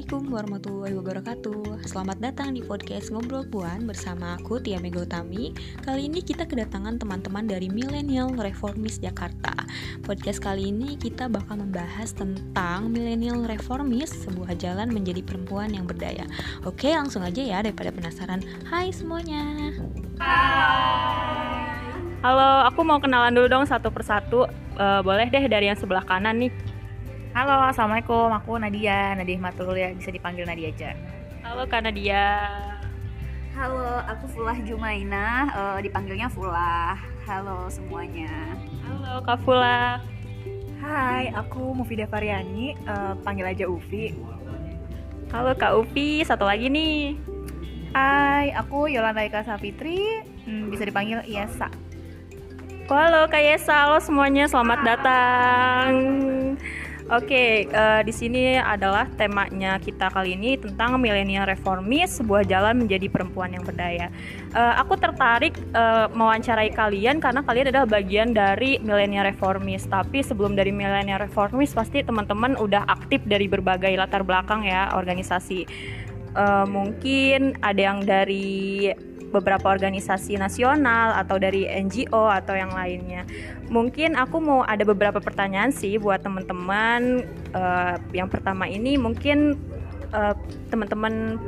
Assalamualaikum 0.00 0.32
warahmatullahi 0.32 0.94
wabarakatuh. 0.96 1.84
Selamat 1.84 2.16
datang 2.24 2.56
di 2.56 2.64
podcast 2.64 3.12
Ngobrol 3.12 3.44
Puan 3.44 3.84
bersama 3.84 4.40
aku 4.40 4.56
Tia 4.56 4.80
Megotami. 4.80 5.52
Kali 5.84 6.08
ini 6.08 6.24
kita 6.24 6.48
kedatangan 6.48 6.96
teman-teman 6.96 7.44
dari 7.44 7.68
Millennial 7.68 8.32
Reformis 8.32 8.96
Jakarta. 8.96 9.52
Podcast 10.00 10.40
kali 10.40 10.72
ini 10.72 10.96
kita 10.96 11.28
bakal 11.28 11.60
membahas 11.60 12.16
tentang 12.16 12.88
Millennial 12.88 13.44
Reformis 13.44 14.08
Sebuah 14.24 14.56
jalan 14.56 14.88
menjadi 14.88 15.20
perempuan 15.20 15.68
yang 15.76 15.84
berdaya. 15.84 16.24
Oke 16.64 16.88
langsung 16.96 17.20
aja 17.20 17.44
ya 17.44 17.60
daripada 17.60 17.92
penasaran. 17.92 18.40
Hai 18.72 18.88
semuanya. 18.96 19.76
Hai. 20.16 21.60
Halo, 22.24 22.72
aku 22.72 22.84
mau 22.88 22.96
kenalan 23.04 23.36
dulu 23.36 23.52
dong 23.52 23.64
satu 23.68 23.92
persatu. 23.92 24.48
Uh, 24.80 25.04
Boleh 25.04 25.28
deh 25.28 25.44
dari 25.44 25.68
yang 25.68 25.76
sebelah 25.76 26.08
kanan 26.08 26.40
nih 26.40 26.52
Halo, 27.30 27.70
Assalamualaikum. 27.70 28.26
Aku 28.42 28.58
Nadia, 28.58 29.14
Nadia 29.14 29.38
Matul 29.38 29.78
ya, 29.78 29.94
bisa 29.94 30.10
dipanggil 30.10 30.42
Nadia 30.42 30.74
aja. 30.74 30.98
Halo 31.46 31.62
Kak 31.62 31.86
Nadia. 31.86 32.50
Halo, 33.54 34.02
aku 34.02 34.26
Fulah 34.34 34.58
Jumaina, 34.66 35.46
uh, 35.54 35.78
dipanggilnya 35.78 36.26
Fulah. 36.26 36.98
Halo 37.30 37.70
semuanya. 37.70 38.58
Halo 38.82 39.22
Kak 39.22 39.46
Fulah. 39.46 40.02
Hai, 40.82 41.30
aku 41.30 41.70
Mufidah 41.70 42.10
Variani, 42.10 42.74
uh, 42.90 43.14
panggil 43.22 43.46
aja 43.46 43.70
Ufi. 43.70 44.10
Halo 45.30 45.54
Kak 45.54 45.86
Ufi, 45.86 46.26
satu 46.26 46.50
lagi 46.50 46.66
nih. 46.66 47.14
Hai, 47.94 48.50
aku 48.58 48.90
Yolanda 48.90 49.22
Eka 49.22 49.46
Sapitri, 49.46 50.02
hmm, 50.50 50.66
bisa 50.66 50.82
dipanggil 50.82 51.22
Yesa. 51.30 51.70
Halo 52.90 53.30
Kak 53.30 53.38
Yesa, 53.38 53.86
halo 53.86 54.02
semuanya, 54.02 54.50
selamat 54.50 54.78
datang. 54.82 55.90
Oke, 57.10 57.66
uh, 57.74 58.06
di 58.06 58.14
sini 58.14 58.54
adalah 58.54 59.10
temanya 59.18 59.82
kita 59.82 60.14
kali 60.14 60.38
ini 60.38 60.54
tentang 60.54 60.94
milenial 61.02 61.42
reformis, 61.42 62.22
sebuah 62.22 62.46
jalan 62.46 62.86
menjadi 62.86 63.10
perempuan 63.10 63.50
yang 63.50 63.66
berdaya. 63.66 64.14
Uh, 64.54 64.78
aku 64.78 64.94
tertarik 64.94 65.58
uh, 65.74 66.06
mewawancarai 66.14 66.70
kalian 66.70 67.18
karena 67.18 67.42
kalian 67.42 67.74
adalah 67.74 67.90
bagian 67.90 68.30
dari 68.30 68.78
milenial 68.78 69.26
reformis. 69.26 69.90
Tapi 69.90 70.22
sebelum 70.22 70.54
dari 70.54 70.70
milenial 70.70 71.18
reformis, 71.18 71.74
pasti 71.74 71.98
teman-teman 72.06 72.54
udah 72.54 72.86
aktif 72.86 73.18
dari 73.26 73.50
berbagai 73.50 73.90
latar 73.98 74.22
belakang 74.22 74.62
ya 74.62 74.94
organisasi. 74.94 75.66
Uh, 76.38 76.62
mungkin 76.70 77.58
ada 77.58 77.90
yang 77.90 78.06
dari 78.06 78.94
beberapa 79.30 79.70
organisasi 79.70 80.36
nasional 80.36 81.14
atau 81.14 81.38
dari 81.38 81.66
NGO 81.66 82.26
atau 82.26 82.58
yang 82.58 82.74
lainnya. 82.74 83.22
Mungkin 83.70 84.18
aku 84.18 84.42
mau 84.42 84.60
ada 84.66 84.82
beberapa 84.82 85.22
pertanyaan 85.22 85.70
sih 85.70 85.96
buat 85.96 86.20
teman-teman. 86.26 87.24
Uh, 87.54 87.94
yang 88.10 88.26
pertama 88.26 88.66
ini 88.66 88.98
mungkin 88.98 89.54
uh, 90.10 90.34
teman-teman 90.68 91.38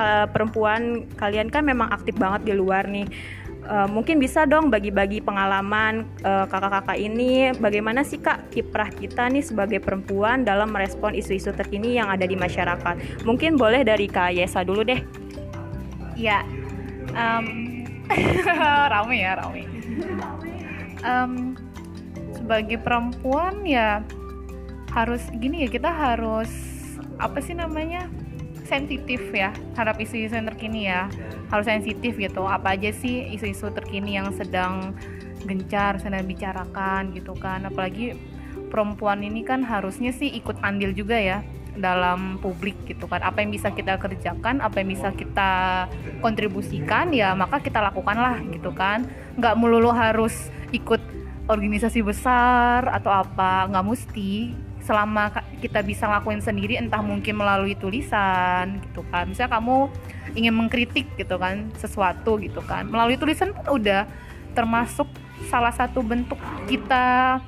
uh, 0.00 0.26
perempuan 0.32 1.04
kalian 1.20 1.52
kan 1.52 1.62
memang 1.64 1.92
aktif 1.92 2.16
banget 2.16 2.48
di 2.48 2.52
luar 2.56 2.88
nih. 2.88 3.06
Uh, 3.70 3.86
mungkin 3.86 4.16
bisa 4.18 4.48
dong 4.48 4.72
bagi-bagi 4.72 5.20
pengalaman 5.20 6.08
kakak-kakak 6.24 6.96
uh, 6.96 7.06
ini 7.06 7.54
bagaimana 7.60 8.02
sih 8.02 8.18
kak 8.18 8.50
kiprah 8.50 8.88
kita 8.88 9.28
nih 9.30 9.44
sebagai 9.44 9.78
perempuan 9.84 10.42
dalam 10.42 10.72
merespon 10.72 11.12
isu-isu 11.12 11.52
terkini 11.54 11.94
yang 11.94 12.08
ada 12.08 12.24
di 12.24 12.34
masyarakat 12.34 13.22
mungkin 13.22 13.60
boleh 13.60 13.84
dari 13.84 14.08
kak 14.10 14.32
Yesa 14.32 14.64
dulu 14.64 14.82
deh 14.82 14.98
ya 16.18 16.42
um, 17.14 17.46
rame 18.92 19.16
ya 19.22 19.32
rame. 19.38 19.62
Um, 21.00 21.56
sebagai 22.34 22.78
perempuan 22.82 23.62
ya 23.64 24.04
harus 24.90 25.22
gini 25.38 25.64
ya 25.64 25.68
kita 25.70 25.88
harus 25.88 26.50
apa 27.22 27.38
sih 27.38 27.54
namanya 27.54 28.10
sensitif 28.66 29.22
ya 29.30 29.54
terhadap 29.74 29.98
isu-isu 30.02 30.34
yang 30.34 30.48
terkini 30.50 30.90
ya. 30.90 31.10
Harus 31.50 31.66
sensitif 31.66 32.14
gitu 32.14 32.46
apa 32.46 32.78
aja 32.78 32.94
sih 32.94 33.26
isu-isu 33.34 33.74
terkini 33.74 34.18
yang 34.18 34.30
sedang 34.34 34.94
gencar 35.46 35.98
sedang 35.98 36.26
bicarakan 36.26 37.14
gitu 37.14 37.34
kan. 37.38 37.66
Apalagi 37.66 38.14
perempuan 38.70 39.26
ini 39.26 39.42
kan 39.42 39.66
harusnya 39.66 40.14
sih 40.14 40.30
ikut 40.30 40.62
andil 40.62 40.94
juga 40.94 41.18
ya 41.18 41.42
dalam 41.76 42.40
publik 42.42 42.76
gitu 42.88 43.06
kan. 43.06 43.22
Apa 43.22 43.42
yang 43.44 43.54
bisa 43.54 43.70
kita 43.70 43.98
kerjakan 44.00 44.58
apa 44.64 44.82
yang 44.82 44.90
bisa 44.90 45.14
kita 45.14 45.86
kontribusikan 46.24 47.14
ya 47.14 47.34
maka 47.36 47.62
kita 47.62 47.78
lakukanlah 47.78 48.40
gitu 48.50 48.74
kan. 48.74 49.06
Nggak 49.38 49.54
melulu 49.58 49.90
harus 49.94 50.50
ikut 50.74 51.00
organisasi 51.50 52.02
besar 52.06 52.86
atau 52.90 53.10
apa 53.10 53.70
nggak 53.70 53.86
mesti. 53.86 54.54
Selama 54.80 55.28
kita 55.60 55.84
bisa 55.84 56.08
lakuin 56.08 56.40
sendiri 56.40 56.80
entah 56.80 57.04
mungkin 57.04 57.36
melalui 57.36 57.76
tulisan 57.76 58.80
gitu 58.80 59.04
kan. 59.12 59.28
Misalnya 59.28 59.60
kamu 59.60 59.76
ingin 60.34 60.54
mengkritik 60.56 61.06
gitu 61.20 61.36
kan 61.36 61.68
sesuatu 61.76 62.40
gitu 62.40 62.64
kan. 62.64 62.88
Melalui 62.88 63.20
tulisan 63.20 63.52
pun 63.52 63.66
udah 63.76 64.08
termasuk 64.56 65.06
salah 65.48 65.70
satu 65.70 66.02
bentuk 66.02 66.36
kita 66.66 67.38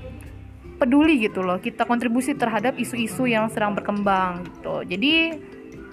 peduli 0.82 1.22
gitu 1.22 1.46
loh 1.46 1.62
kita 1.62 1.86
kontribusi 1.86 2.34
terhadap 2.34 2.74
isu-isu 2.74 3.30
yang 3.30 3.46
sedang 3.46 3.78
berkembang 3.78 4.42
gitu. 4.50 4.82
Jadi 4.82 5.38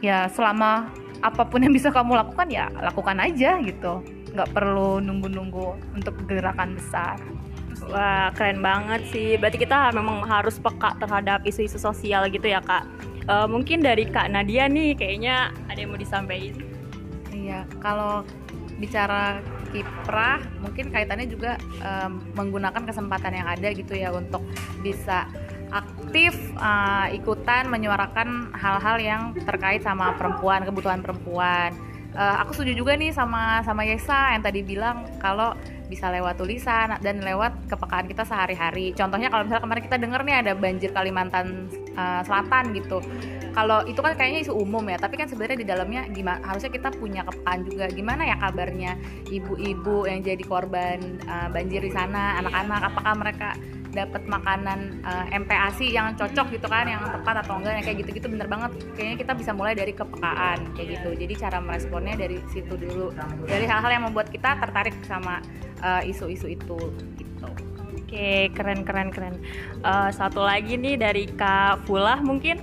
ya 0.01 0.25
selama 0.33 0.89
apa 1.21 1.45
pun 1.45 1.61
yang 1.61 1.69
bisa 1.69 1.93
kamu 1.93 2.17
lakukan 2.17 2.49
ya 2.49 2.73
lakukan 2.73 3.21
aja 3.21 3.61
gitu. 3.61 4.01
Nggak 4.33 4.49
perlu 4.49 4.97
nunggu-nunggu 4.97 5.93
untuk 5.93 6.17
gerakan 6.25 6.73
besar. 6.73 7.21
Wah 7.85 8.33
keren 8.33 8.65
banget 8.65 9.05
sih. 9.13 9.37
Berarti 9.37 9.61
kita 9.61 9.93
memang 9.93 10.25
harus 10.25 10.57
peka 10.57 10.97
terhadap 10.97 11.45
isu-isu 11.45 11.77
sosial 11.77 12.25
gitu 12.33 12.49
ya 12.49 12.57
kak. 12.65 12.89
Uh, 13.29 13.45
mungkin 13.45 13.85
dari 13.85 14.09
kak 14.09 14.33
Nadia 14.33 14.65
nih 14.65 14.97
kayaknya 14.97 15.53
ada 15.69 15.77
yang 15.77 15.93
mau 15.93 16.01
disampaikan. 16.01 16.65
Iya 17.29 17.69
kalau 17.77 18.25
bicara 18.81 19.37
kiprah 19.69 20.41
mungkin 20.61 20.89
kaitannya 20.89 21.27
juga 21.29 21.57
um, 21.81 22.21
menggunakan 22.35 22.83
kesempatan 22.85 23.33
yang 23.33 23.47
ada 23.47 23.69
gitu 23.73 23.93
ya 23.93 24.09
untuk 24.13 24.41
bisa 24.81 25.29
aktif 25.69 26.33
uh, 26.57 27.05
ikutan 27.13 27.69
menyuarakan 27.69 28.53
hal-hal 28.57 28.97
yang 28.97 29.21
terkait 29.45 29.85
sama 29.85 30.17
perempuan 30.17 30.65
kebutuhan 30.65 31.05
perempuan. 31.05 31.77
Uh, 32.17 32.41
aku 32.41 32.57
setuju 32.57 32.81
juga 32.81 32.97
nih 32.97 33.13
sama 33.13 33.61
sama 33.61 33.85
Yesa 33.85 34.33
yang 34.33 34.41
tadi 34.41 34.65
bilang 34.65 35.05
kalau 35.21 35.53
bisa 35.89 36.13
lewat 36.13 36.37
tulisan 36.37 36.95
dan 37.01 37.25
lewat 37.25 37.65
kepekaan 37.65 38.05
kita 38.05 38.21
sehari-hari. 38.23 38.93
Contohnya 38.93 39.33
kalau 39.33 39.43
misalnya 39.49 39.63
kemarin 39.65 39.83
kita 39.89 39.97
dengar 39.97 40.21
nih 40.21 40.35
ada 40.45 40.51
banjir 40.53 40.93
Kalimantan 40.93 41.65
uh, 41.97 42.21
Selatan 42.21 42.77
gitu. 42.77 43.01
Kalau 43.49 43.81
itu 43.89 43.97
kan 43.97 44.13
kayaknya 44.13 44.45
isu 44.45 44.53
umum 44.53 44.85
ya, 44.85 45.01
tapi 45.01 45.17
kan 45.17 45.25
sebenarnya 45.25 45.57
di 45.57 45.67
dalamnya 45.67 46.05
gimana 46.13 46.39
harusnya 46.45 46.69
kita 46.69 46.93
punya 46.93 47.25
kepekaan 47.25 47.65
juga. 47.65 47.85
Gimana 47.89 48.21
ya 48.29 48.37
kabarnya 48.37 48.91
ibu-ibu 49.33 50.05
yang 50.05 50.21
jadi 50.21 50.43
korban 50.45 51.17
uh, 51.25 51.49
banjir 51.49 51.81
di 51.81 51.89
sana, 51.89 52.37
anak-anak 52.45 52.81
apakah 52.93 53.13
mereka 53.17 53.49
dapat 53.89 54.21
makanan 54.29 55.01
uh, 55.01 55.25
eh, 55.29 55.41
MPASI 55.41 55.89
yang 55.89 56.13
cocok 56.13 56.53
gitu 56.53 56.67
kan 56.69 56.85
yang 56.85 57.01
tepat 57.01 57.41
atau 57.41 57.57
enggak 57.57 57.81
yang 57.81 57.85
kayak 57.85 57.97
gitu-gitu 58.05 58.27
bener 58.29 58.45
banget 58.45 58.71
kayaknya 58.93 59.17
kita 59.25 59.31
bisa 59.33 59.51
mulai 59.53 59.73
dari 59.73 59.93
kepekaan 59.93 60.59
kayak 60.77 60.87
gitu 60.99 61.09
jadi 61.17 61.33
cara 61.47 61.57
meresponnya 61.57 62.15
dari 62.15 62.37
situ 62.53 62.73
dulu 62.77 63.09
dari 63.49 63.65
hal-hal 63.65 63.89
yang 63.89 64.03
membuat 64.05 64.29
kita 64.29 64.61
tertarik 64.61 64.93
sama 65.05 65.41
eh, 65.81 66.09
isu-isu 66.09 66.45
uh, 66.45 66.53
itu 66.53 66.77
gitu 67.17 67.49
Oke, 68.09 68.49
keren 68.57 68.81
keren 68.89 69.13
keren. 69.13 69.37
Uh, 69.85 70.09
satu 70.09 70.41
lagi 70.41 70.73
nih 70.81 70.97
dari 70.97 71.29
Kak 71.29 71.85
Fulah 71.85 72.17
mungkin. 72.25 72.57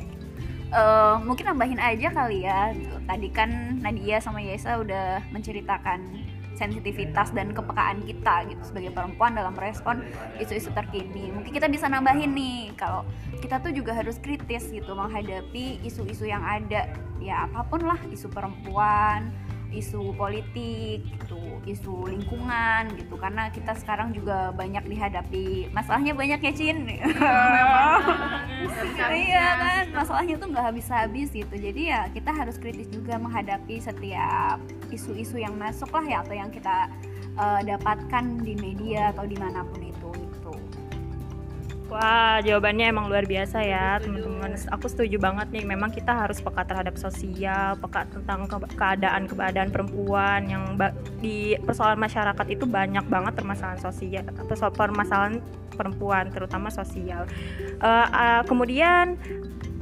Uh, 0.75 1.23
mungkin 1.23 1.47
nambahin 1.47 1.79
aja 1.79 2.11
kali 2.11 2.43
ya. 2.43 2.75
Tadi 3.07 3.31
kan 3.31 3.79
Nadia 3.79 4.19
sama 4.19 4.43
Yesa 4.43 4.83
udah 4.83 5.23
menceritakan 5.31 6.26
sensitivitas 6.57 7.31
dan 7.37 7.53
kepekaan 7.53 8.03
kita 8.03 8.49
gitu 8.49 8.63
sebagai 8.65 8.91
perempuan 8.97 9.37
dalam 9.37 9.53
respon 9.55 10.01
isu-isu 10.41 10.73
terkini. 10.73 11.29
Mungkin 11.31 11.53
kita 11.53 11.69
bisa 11.69 11.87
nambahin 11.87 12.33
nih 12.33 12.73
kalau 12.81 13.05
kita 13.45 13.61
tuh 13.61 13.71
juga 13.77 13.93
harus 13.93 14.17
kritis 14.17 14.73
gitu 14.73 14.97
menghadapi 14.97 15.85
isu-isu 15.85 16.25
yang 16.25 16.43
ada. 16.43 16.89
Ya 17.21 17.45
apa 17.45 17.69
pun 17.69 17.85
lah 17.85 18.01
isu 18.09 18.33
perempuan, 18.33 19.31
isu 19.77 20.17
politik 20.17 21.05
gitu, 21.05 21.61
isu 21.69 22.09
lingkungan 22.09 22.97
gitu. 22.97 23.15
Karena 23.21 23.53
kita 23.53 23.77
sekarang 23.77 24.17
juga 24.17 24.51
banyak 24.57 24.89
dihadapi 24.89 25.71
masalahnya 25.77 26.17
banyak 26.17 26.41
ya 26.41 26.53
Cin? 26.57 26.79
Iya 28.97 29.47
kan? 29.63 29.85
Masalahnya 29.93 30.35
tuh 30.41 30.49
nggak 30.53 30.67
habis-habis 30.73 31.29
gitu. 31.37 31.55
Jadi 31.55 31.93
ya 31.93 32.09
kita 32.13 32.33
harus 32.33 32.57
kritis 32.57 32.89
juga 32.89 33.21
menghadapi 33.21 33.77
setiap 33.81 34.57
isu-isu 34.93 35.41
yang 35.41 35.55
masuk 35.57 35.91
lah 35.91 36.05
ya 36.05 36.19
atau 36.23 36.35
yang 36.35 36.51
kita 36.51 36.91
uh, 37.37 37.61
dapatkan 37.63 38.25
di 38.43 38.55
media 38.59 39.15
atau 39.15 39.25
di 39.25 39.37
mana 39.39 39.63
pun 39.67 39.81
itu 39.83 40.09
gitu 40.15 40.53
Wah, 41.87 42.43
jawabannya 42.43 42.91
emang 42.91 43.07
luar 43.07 43.31
biasa 43.31 43.63
ya, 43.63 44.03
teman-teman. 44.03 44.59
Aku 44.75 44.91
setuju 44.91 45.23
banget 45.23 45.55
nih, 45.55 45.63
memang 45.63 45.95
kita 45.95 46.11
harus 46.11 46.43
peka 46.43 46.67
terhadap 46.67 46.99
sosial, 46.99 47.79
peka 47.79 48.11
tentang 48.11 48.51
ke 48.51 48.59
keadaan 48.75 49.31
keadaan 49.31 49.71
perempuan 49.71 50.51
yang 50.51 50.75
di 51.23 51.55
persoalan 51.63 52.03
masyarakat 52.03 52.47
itu 52.51 52.67
banyak 52.67 53.07
banget 53.07 53.39
permasalahan 53.39 53.79
sosial 53.79 54.27
atau 54.27 54.51
permasalahan 54.75 55.39
perempuan, 55.79 56.27
terutama 56.35 56.75
sosial. 56.75 57.23
Uh, 57.79 58.07
uh, 58.11 58.43
kemudian 58.51 59.15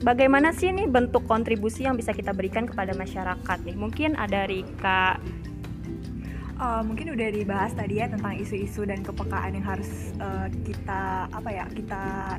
bagaimana 0.04 0.52
sih 0.52 0.70
nih 0.70 0.86
bentuk 0.86 1.24
kontribusi 1.24 1.88
yang 1.88 1.96
bisa 1.96 2.12
kita 2.12 2.36
berikan 2.36 2.68
kepada 2.68 2.92
masyarakat 2.92 3.58
nih? 3.64 3.76
Mungkin 3.76 4.14
ada 4.20 4.44
Rika 4.44 5.18
Uh, 6.54 6.86
mungkin 6.86 7.10
udah 7.10 7.34
dibahas 7.34 7.74
tadi 7.74 7.98
ya 7.98 8.06
tentang 8.06 8.38
isu-isu 8.38 8.86
dan 8.86 9.02
kepekaan 9.02 9.58
yang 9.58 9.66
harus 9.66 10.14
uh, 10.22 10.46
kita 10.62 11.26
apa 11.26 11.50
ya 11.50 11.66
kita 11.66 12.38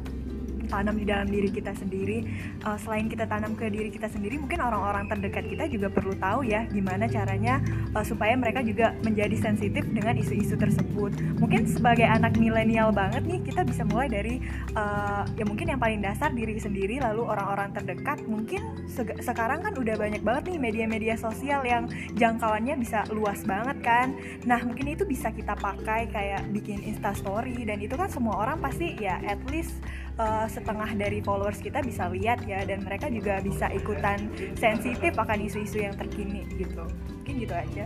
tanam 0.76 1.00
di 1.00 1.06
dalam 1.08 1.28
diri 1.32 1.48
kita 1.48 1.72
sendiri. 1.72 2.28
Uh, 2.68 2.76
selain 2.76 3.08
kita 3.08 3.24
tanam 3.24 3.56
ke 3.56 3.72
diri 3.72 3.88
kita 3.88 4.12
sendiri 4.12 4.36
mungkin 4.36 4.60
orang-orang 4.60 5.08
terdekat 5.08 5.48
kita 5.48 5.72
juga 5.72 5.88
perlu 5.88 6.12
tahu 6.20 6.44
ya 6.44 6.68
gimana 6.68 7.08
caranya 7.08 7.64
uh, 7.96 8.04
supaya 8.04 8.36
mereka 8.36 8.60
juga 8.60 8.92
menjadi 9.00 9.40
sensitif 9.40 9.88
dengan 9.88 10.20
isu-isu 10.20 10.60
tersebut. 10.60 11.16
Mungkin 11.40 11.64
sebagai 11.72 12.04
anak 12.04 12.36
milenial 12.36 12.92
banget 12.92 13.24
nih 13.24 13.40
kita 13.48 13.64
bisa 13.64 13.88
mulai 13.88 14.12
dari 14.12 14.44
uh, 14.76 15.24
ya 15.40 15.48
mungkin 15.48 15.72
yang 15.72 15.80
paling 15.80 16.04
dasar 16.04 16.36
diri 16.36 16.60
sendiri 16.60 17.00
lalu 17.00 17.24
orang-orang 17.24 17.72
terdekat. 17.72 18.20
Mungkin 18.28 18.90
se 18.92 19.08
sekarang 19.24 19.64
kan 19.64 19.74
udah 19.78 19.96
banyak 19.96 20.22
banget 20.26 20.44
nih 20.52 20.60
media-media 20.60 21.16
sosial 21.16 21.64
yang 21.64 21.88
jangkauannya 22.20 22.76
bisa 22.76 23.08
luas 23.14 23.46
banget 23.48 23.78
kan. 23.80 24.18
Nah 24.44 24.60
mungkin 24.66 24.92
itu 24.92 25.08
bisa 25.08 25.32
kita 25.32 25.56
pakai 25.56 26.12
kayak 26.12 26.52
bikin 26.52 26.84
instastory 26.84 27.64
dan 27.64 27.80
itu 27.80 27.96
kan 27.96 28.10
semua 28.12 28.44
orang 28.44 28.58
pasti 28.60 28.98
ya 28.98 29.22
at 29.24 29.40
least 29.48 29.78
uh, 30.20 30.48
setengah 30.66 30.98
dari 30.98 31.22
followers 31.22 31.62
kita 31.62 31.86
bisa 31.86 32.10
lihat 32.10 32.42
ya 32.50 32.66
dan 32.66 32.82
mereka 32.82 33.06
juga 33.14 33.38
bisa 33.46 33.70
ikutan 33.70 34.18
sensitif 34.58 35.14
akan 35.14 35.46
isu-isu 35.46 35.86
yang 35.86 35.94
terkini 35.94 36.42
gitu 36.58 36.82
mungkin 37.22 37.34
gitu 37.38 37.54
aja 37.54 37.86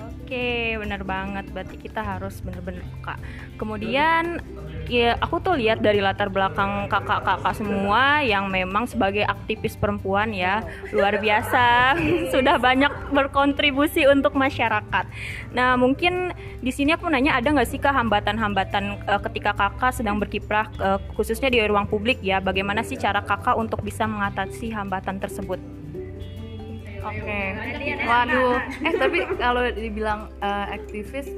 Oke, 0.00 0.78
benar 0.78 1.02
banget. 1.02 1.50
Berarti 1.50 1.76
kita 1.76 2.00
harus 2.06 2.38
bener-bener 2.40 2.86
peka. 2.86 3.18
Kemudian, 3.58 4.38
ya 4.86 5.18
aku 5.18 5.42
tuh 5.42 5.58
lihat 5.58 5.82
dari 5.82 5.98
latar 5.98 6.30
belakang 6.30 6.86
kakak-kakak 6.86 7.54
semua 7.58 8.22
yang 8.22 8.46
memang 8.46 8.86
sebagai 8.86 9.26
aktivis 9.26 9.74
perempuan 9.74 10.30
ya 10.30 10.62
luar 10.94 11.18
biasa, 11.18 11.98
sudah 12.34 12.56
banyak 12.62 12.89
berkontribusi 13.10 14.06
untuk 14.06 14.34
masyarakat. 14.38 15.04
Nah, 15.52 15.76
mungkin 15.76 16.34
di 16.62 16.72
sini 16.72 16.94
aku 16.94 17.10
nanya 17.10 17.36
ada 17.36 17.50
nggak 17.50 17.68
sih 17.68 17.78
kak 17.82 17.92
hambatan-hambatan 17.92 19.04
uh, 19.06 19.20
ketika 19.30 19.52
kakak 19.52 19.92
sedang 19.94 20.16
berkiprah 20.16 20.70
uh, 20.80 20.98
khususnya 21.14 21.50
di 21.50 21.60
ruang 21.66 21.86
publik 21.90 22.22
ya? 22.22 22.38
Bagaimana 22.38 22.86
sih 22.86 22.96
cara 22.96 23.20
kakak 23.20 23.58
untuk 23.58 23.82
bisa 23.82 24.06
mengatasi 24.06 24.72
hambatan 24.72 25.18
tersebut? 25.18 25.58
Oke. 27.00 27.24
Okay. 27.24 28.04
Waduh. 28.04 28.60
Eh 28.84 28.94
tapi 28.96 29.24
kalau 29.40 29.64
dibilang 29.72 30.28
uh, 30.44 30.66
aktivis 30.68 31.28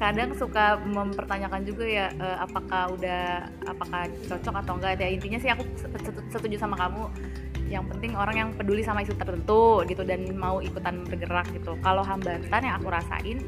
kadang 0.00 0.32
suka 0.32 0.80
mempertanyakan 0.80 1.60
juga 1.68 1.84
ya 1.84 2.06
uh, 2.16 2.40
apakah 2.40 2.96
udah 2.96 3.52
apakah 3.68 4.08
cocok 4.32 4.54
atau 4.64 4.72
enggak 4.80 4.96
ya 4.96 5.12
intinya 5.12 5.36
sih 5.36 5.52
aku 5.52 5.62
setuju 6.32 6.56
sama 6.56 6.72
kamu 6.80 7.04
yang 7.70 7.86
penting 7.86 8.18
orang 8.18 8.36
yang 8.36 8.48
peduli 8.50 8.82
sama 8.82 9.06
isu 9.06 9.14
tertentu 9.14 9.86
gitu 9.86 10.02
dan 10.02 10.26
mau 10.34 10.58
ikutan 10.58 11.06
bergerak 11.06 11.46
gitu. 11.54 11.78
Kalau 11.80 12.02
hambatan 12.02 12.60
yang 12.66 12.74
aku 12.82 12.90
rasain 12.90 13.38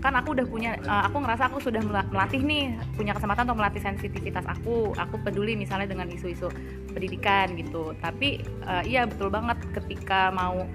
kan 0.00 0.16
aku 0.16 0.32
udah 0.32 0.46
punya 0.48 0.76
uh, 0.84 1.08
aku 1.08 1.20
ngerasa 1.24 1.48
aku 1.48 1.60
sudah 1.60 1.80
melatih 1.84 2.40
nih 2.40 2.76
punya 2.96 3.16
kesempatan 3.16 3.48
untuk 3.48 3.64
melatih 3.64 3.80
sensitivitas 3.80 4.44
aku. 4.44 4.92
Aku 4.92 5.16
peduli 5.24 5.56
misalnya 5.56 5.88
dengan 5.88 6.12
isu-isu 6.12 6.52
pendidikan 6.92 7.56
gitu. 7.56 7.96
Tapi 7.96 8.44
uh, 8.68 8.84
iya 8.84 9.08
betul 9.08 9.32
banget 9.32 9.56
ketika 9.72 10.28
mau 10.28 10.68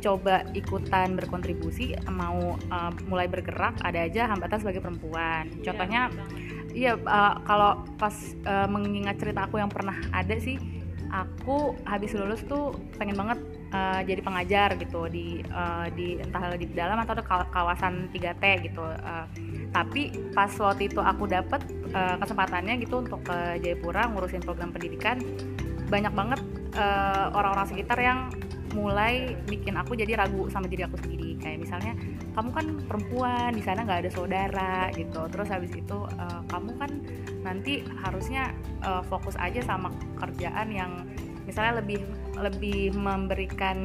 coba 0.00 0.42
ikutan 0.56 1.12
berkontribusi 1.14 1.92
mau 2.08 2.56
uh, 2.72 2.90
mulai 3.06 3.28
bergerak 3.28 3.78
ada 3.86 4.02
aja 4.02 4.26
hambatan 4.26 4.58
sebagai 4.58 4.82
perempuan. 4.82 5.46
Contohnya 5.62 6.10
iya 6.74 6.98
uh, 6.98 7.38
kalau 7.46 7.86
pas 8.02 8.14
uh, 8.46 8.66
mengingat 8.66 9.18
cerita 9.22 9.46
aku 9.46 9.62
yang 9.62 9.70
pernah 9.70 9.94
ada 10.10 10.34
sih 10.42 10.79
aku 11.10 11.74
habis 11.84 12.14
lulus 12.14 12.40
tuh 12.46 12.74
pengen 12.96 13.18
banget 13.18 13.38
uh, 13.74 14.00
jadi 14.06 14.22
pengajar 14.22 14.68
gitu 14.78 15.10
di 15.10 15.42
uh, 15.50 15.90
di 15.92 16.22
entah 16.22 16.54
di 16.54 16.66
dalam 16.70 17.02
atau 17.02 17.18
di 17.18 17.24
kawasan 17.26 18.08
3T 18.14 18.44
gitu. 18.70 18.82
Uh, 18.82 19.26
tapi 19.74 20.14
pas 20.34 20.50
waktu 20.50 20.90
itu 20.90 21.02
aku 21.02 21.26
dapet 21.26 21.60
uh, 21.94 22.16
kesempatannya 22.18 22.78
gitu 22.82 23.02
untuk 23.02 23.22
ke 23.26 23.58
Jayapura 23.62 24.10
ngurusin 24.10 24.42
program 24.42 24.70
pendidikan, 24.70 25.18
banyak 25.90 26.14
banget 26.14 26.40
orang-orang 27.34 27.66
uh, 27.66 27.70
sekitar 27.74 27.98
yang 27.98 28.30
mulai 28.74 29.34
bikin 29.50 29.74
aku 29.74 29.98
jadi 29.98 30.14
ragu 30.14 30.46
sama 30.46 30.70
diri 30.70 30.86
aku 30.86 30.94
sendiri 31.02 31.34
kayak 31.42 31.58
misalnya 31.58 31.92
kamu 32.38 32.50
kan 32.54 32.66
perempuan 32.86 33.50
di 33.50 33.62
sana 33.66 33.82
nggak 33.82 34.06
ada 34.06 34.10
saudara 34.14 34.74
gitu 34.94 35.26
terus 35.34 35.50
habis 35.50 35.74
itu 35.74 35.98
uh, 36.06 36.40
kamu 36.46 36.70
kan 36.78 36.90
nanti 37.40 37.84
harusnya 38.04 38.52
uh, 38.84 39.00
fokus 39.06 39.36
aja 39.40 39.64
sama 39.64 39.92
kerjaan 40.20 40.68
yang 40.72 41.08
misalnya 41.48 41.80
lebih 41.80 42.04
lebih 42.38 42.94
memberikan 42.96 43.76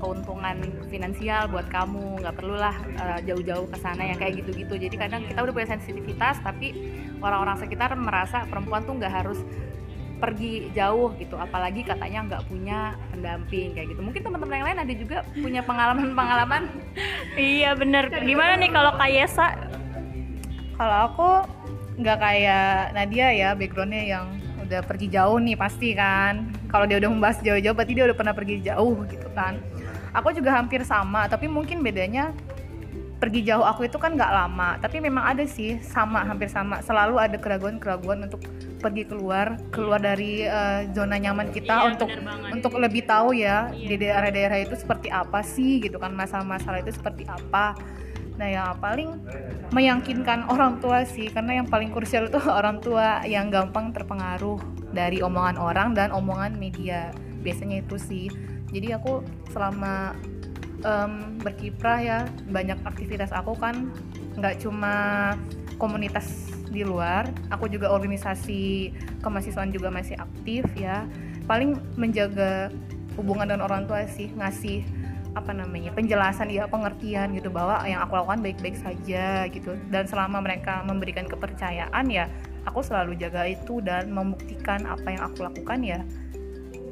keuntungan 0.00 0.58
finansial 0.92 1.48
buat 1.48 1.68
kamu. 1.70 2.20
Nggak 2.24 2.34
perlulah 2.36 2.76
uh, 3.00 3.18
jauh-jauh 3.24 3.66
ke 3.70 3.76
sana 3.80 4.10
yang 4.12 4.18
kayak 4.20 4.44
gitu-gitu. 4.44 4.74
Jadi 4.76 4.96
kadang 4.96 5.22
kita 5.24 5.40
udah 5.44 5.54
punya 5.54 5.68
sensitivitas 5.76 6.40
tapi 6.44 6.74
orang-orang 7.20 7.56
sekitar 7.60 7.94
merasa 7.96 8.44
perempuan 8.48 8.84
tuh 8.84 8.98
nggak 9.00 9.12
harus 9.12 9.40
pergi 10.16 10.72
jauh 10.72 11.12
gitu. 11.20 11.36
Apalagi 11.36 11.84
katanya 11.84 12.24
nggak 12.26 12.42
punya 12.48 12.96
pendamping 13.12 13.76
kayak 13.76 13.92
gitu. 13.92 14.00
Mungkin 14.00 14.22
teman-teman 14.24 14.56
yang 14.56 14.66
lain 14.72 14.80
ada 14.84 14.94
juga 14.96 15.18
punya 15.36 15.60
pengalaman-pengalaman. 15.64 16.62
Iya 17.36 17.76
bener. 17.76 18.08
Gimana 18.24 18.56
nih 18.56 18.70
kalau 18.72 18.92
Kayesa 18.96 19.56
kalau 20.76 20.96
aku 21.08 21.28
nggak 21.96 22.18
kayak 22.20 22.92
Nadia 22.92 23.28
ya 23.32 23.50
backgroundnya 23.56 24.04
yang 24.04 24.26
udah 24.66 24.80
pergi 24.82 25.06
jauh 25.08 25.38
nih 25.38 25.56
pasti 25.56 25.94
kan. 25.96 26.52
Kalau 26.68 26.84
dia 26.84 26.98
udah 26.98 27.10
membahas 27.10 27.38
jauh-jauh 27.40 27.72
berarti 27.72 27.92
dia 27.94 28.04
udah 28.04 28.16
pernah 28.18 28.34
pergi 28.34 28.56
jauh 28.60 28.96
gitu 29.06 29.28
kan. 29.32 29.62
Aku 30.12 30.32
juga 30.32 30.56
hampir 30.56 30.82
sama 30.82 31.28
tapi 31.30 31.46
mungkin 31.46 31.80
bedanya 31.80 32.32
pergi 33.16 33.48
jauh 33.48 33.64
aku 33.64 33.88
itu 33.88 33.96
kan 33.96 34.12
nggak 34.18 34.32
lama. 34.32 34.76
Tapi 34.82 35.00
memang 35.00 35.24
ada 35.24 35.44
sih 35.48 35.80
sama 35.80 36.26
hampir 36.26 36.52
sama. 36.52 36.84
Selalu 36.84 37.16
ada 37.16 37.36
keraguan-keraguan 37.40 38.28
untuk 38.28 38.44
pergi 38.76 39.08
keluar 39.08 39.56
keluar 39.72 39.98
dari 39.98 40.44
uh, 40.44 40.84
zona 40.92 41.16
nyaman 41.16 41.48
kita 41.50 41.74
iya, 41.74 41.86
untuk 41.90 42.08
untuk 42.52 42.72
lebih 42.76 43.08
tahu 43.08 43.32
ya 43.32 43.72
iya. 43.72 43.88
di 43.88 43.94
daerah-daerah 43.98 44.62
itu 44.62 44.76
seperti 44.76 45.08
apa 45.08 45.40
sih 45.40 45.80
gitu 45.80 45.96
kan 45.96 46.12
masalah-masalah 46.12 46.84
itu 46.84 46.92
seperti 46.92 47.24
apa 47.26 47.74
nah 48.36 48.48
yang 48.48 48.76
paling 48.78 49.16
meyakinkan 49.72 50.44
orang 50.52 50.76
tua 50.78 51.08
sih 51.08 51.32
karena 51.32 51.60
yang 51.64 51.68
paling 51.68 51.88
krusial 51.88 52.28
itu 52.28 52.36
orang 52.60 52.78
tua 52.84 53.24
yang 53.24 53.48
gampang 53.48 53.96
terpengaruh 53.96 54.60
dari 54.92 55.20
omongan 55.20 55.56
orang 55.60 55.92
dan 55.92 56.12
omongan 56.12 56.56
media. 56.56 57.12
Biasanya 57.44 57.84
itu 57.84 57.96
sih. 58.00 58.26
Jadi 58.72 58.92
aku 58.96 59.22
selama 59.52 60.16
um, 60.84 61.38
berkiprah 61.40 61.98
ya 62.02 62.18
banyak 62.50 62.80
aktivitas 62.84 63.30
aku 63.30 63.54
kan 63.56 63.92
nggak 64.36 64.60
cuma 64.60 65.32
komunitas 65.76 66.50
di 66.66 66.82
luar 66.82 67.28
aku 67.48 67.70
juga 67.70 67.94
organisasi 67.94 68.90
kemahasiswaan 69.22 69.72
juga 69.72 69.88
masih 69.92 70.16
aktif 70.18 70.66
ya. 70.76 71.06
Paling 71.46 71.78
menjaga 71.94 72.74
hubungan 73.16 73.48
dengan 73.48 73.64
orang 73.64 73.88
tua 73.88 74.04
sih 74.10 74.28
ngasih 74.34 74.84
apa 75.36 75.52
namanya 75.52 75.92
penjelasan 75.92 76.48
ya 76.48 76.64
pengertian 76.64 77.36
gitu 77.36 77.52
bahwa 77.52 77.84
yang 77.84 78.00
aku 78.00 78.16
lakukan 78.16 78.40
baik-baik 78.40 78.80
saja 78.80 79.44
gitu. 79.52 79.76
Dan 79.92 80.08
selama 80.08 80.40
mereka 80.40 80.80
memberikan 80.88 81.28
kepercayaan 81.28 82.08
ya 82.08 82.24
aku 82.64 82.80
selalu 82.80 83.20
jaga 83.20 83.44
itu 83.44 83.84
dan 83.84 84.08
membuktikan 84.08 84.88
apa 84.88 85.12
yang 85.12 85.22
aku 85.28 85.44
lakukan 85.44 85.84
ya 85.84 86.00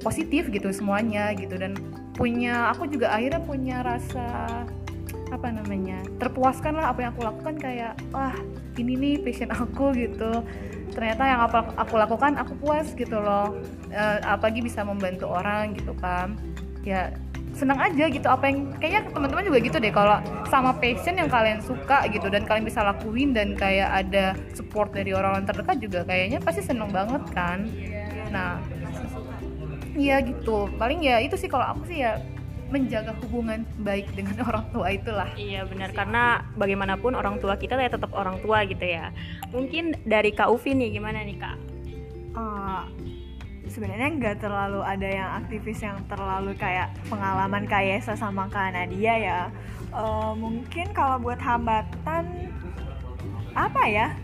positif 0.04 0.52
gitu 0.52 0.68
semuanya 0.76 1.32
gitu. 1.32 1.56
Dan 1.56 1.80
punya 2.12 2.68
aku 2.68 2.84
juga 2.84 3.16
akhirnya 3.16 3.40
punya 3.40 3.80
rasa 3.80 4.28
apa 5.32 5.48
namanya 5.50 6.04
terpuaskan 6.20 6.76
lah 6.76 6.92
apa 6.92 7.08
yang 7.08 7.10
aku 7.16 7.24
lakukan. 7.24 7.56
Kayak 7.56 7.96
wah 8.12 8.36
ini 8.76 8.92
nih 8.92 9.14
passion 9.24 9.48
aku 9.48 9.96
gitu. 9.96 10.44
Ternyata 10.92 11.22
yang 11.24 11.40
apa 11.48 11.72
aku 11.80 11.96
lakukan 11.96 12.36
aku 12.36 12.60
puas 12.60 12.92
gitu 12.92 13.16
loh. 13.16 13.56
E, 13.88 14.02
apalagi 14.20 14.60
bisa 14.60 14.84
membantu 14.84 15.32
orang 15.32 15.72
gitu 15.72 15.96
kan 15.96 16.36
ya 16.84 17.16
senang 17.54 17.78
aja 17.80 18.10
gitu. 18.10 18.26
Apa 18.26 18.50
yang 18.50 18.74
kayaknya 18.82 19.08
teman-teman 19.14 19.46
juga 19.46 19.58
gitu 19.62 19.76
deh 19.78 19.94
kalau 19.94 20.18
sama 20.50 20.74
passion 20.76 21.16
yang 21.16 21.30
kalian 21.30 21.62
suka 21.62 22.04
gitu 22.10 22.26
dan 22.28 22.44
kalian 22.44 22.66
bisa 22.66 22.82
lakuin 22.82 23.30
dan 23.32 23.54
kayak 23.54 24.04
ada 24.04 24.34
support 24.52 24.90
dari 24.90 25.14
orang-orang 25.14 25.46
terdekat 25.46 25.76
juga 25.80 26.00
kayaknya 26.04 26.42
pasti 26.42 26.60
seneng 26.66 26.90
banget 26.90 27.22
kan? 27.32 27.70
Nah 28.34 28.58
iya 29.94 30.20
gitu. 30.20 30.68
Paling 30.76 31.06
ya 31.06 31.22
itu 31.22 31.38
sih 31.38 31.46
kalau 31.46 31.64
aku 31.64 31.86
sih 31.88 32.02
ya 32.02 32.18
menjaga 32.74 33.14
hubungan 33.22 33.62
baik 33.86 34.10
dengan 34.18 34.42
orang 34.50 34.66
tua 34.74 34.90
itulah. 34.90 35.30
Iya 35.38 35.62
benar. 35.70 35.94
Karena 35.94 36.42
bagaimanapun 36.58 37.14
orang 37.14 37.38
tua 37.38 37.54
kita 37.54 37.78
ya 37.78 37.90
tetap 37.90 38.10
orang 38.10 38.42
tua 38.42 38.66
gitu 38.66 38.82
ya. 38.82 39.14
Mungkin 39.54 40.02
dari 40.02 40.34
kak 40.34 40.50
Ufi 40.50 40.74
nih 40.74 40.98
gimana 40.98 41.22
nih 41.22 41.38
kak? 41.38 41.56
Uh, 42.34 42.82
sebenarnya 43.74 44.08
nggak 44.14 44.36
terlalu 44.38 44.86
ada 44.86 45.08
yang 45.10 45.30
aktivis 45.42 45.82
yang 45.82 45.98
terlalu 46.06 46.54
kayak 46.54 46.94
pengalaman 47.10 47.66
kayak 47.66 48.06
sama 48.06 48.46
kak 48.46 48.70
Nadia 48.70 49.14
ya. 49.18 49.40
Uh, 49.90 50.30
mungkin 50.38 50.94
kalau 50.94 51.18
buat 51.18 51.42
hambatan 51.42 52.54
apa 53.58 53.82
ya? 53.90 54.14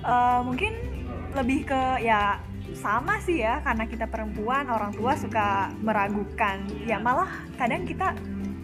Uh, 0.00 0.40
mungkin 0.40 0.72
lebih 1.36 1.68
ke 1.68 2.00
ya 2.00 2.40
sama 2.72 3.20
sih 3.20 3.44
ya 3.44 3.60
karena 3.60 3.84
kita 3.84 4.08
perempuan 4.08 4.72
orang 4.72 4.96
tua 4.96 5.12
suka 5.12 5.68
meragukan. 5.84 6.64
Ya 6.88 6.96
malah 6.96 7.28
kadang 7.60 7.84
kita 7.84 8.16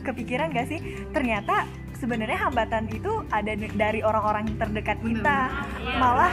kepikiran 0.09 0.57
gak 0.57 0.73
sih? 0.73 0.81
Ternyata 1.13 1.69
sebenarnya 2.01 2.49
hambatan 2.49 2.89
itu 2.89 3.25
ada 3.29 3.53
dari 3.57 4.01
orang-orang 4.01 4.57
terdekat 4.57 5.01
kita. 5.05 5.53
Malah 6.01 6.33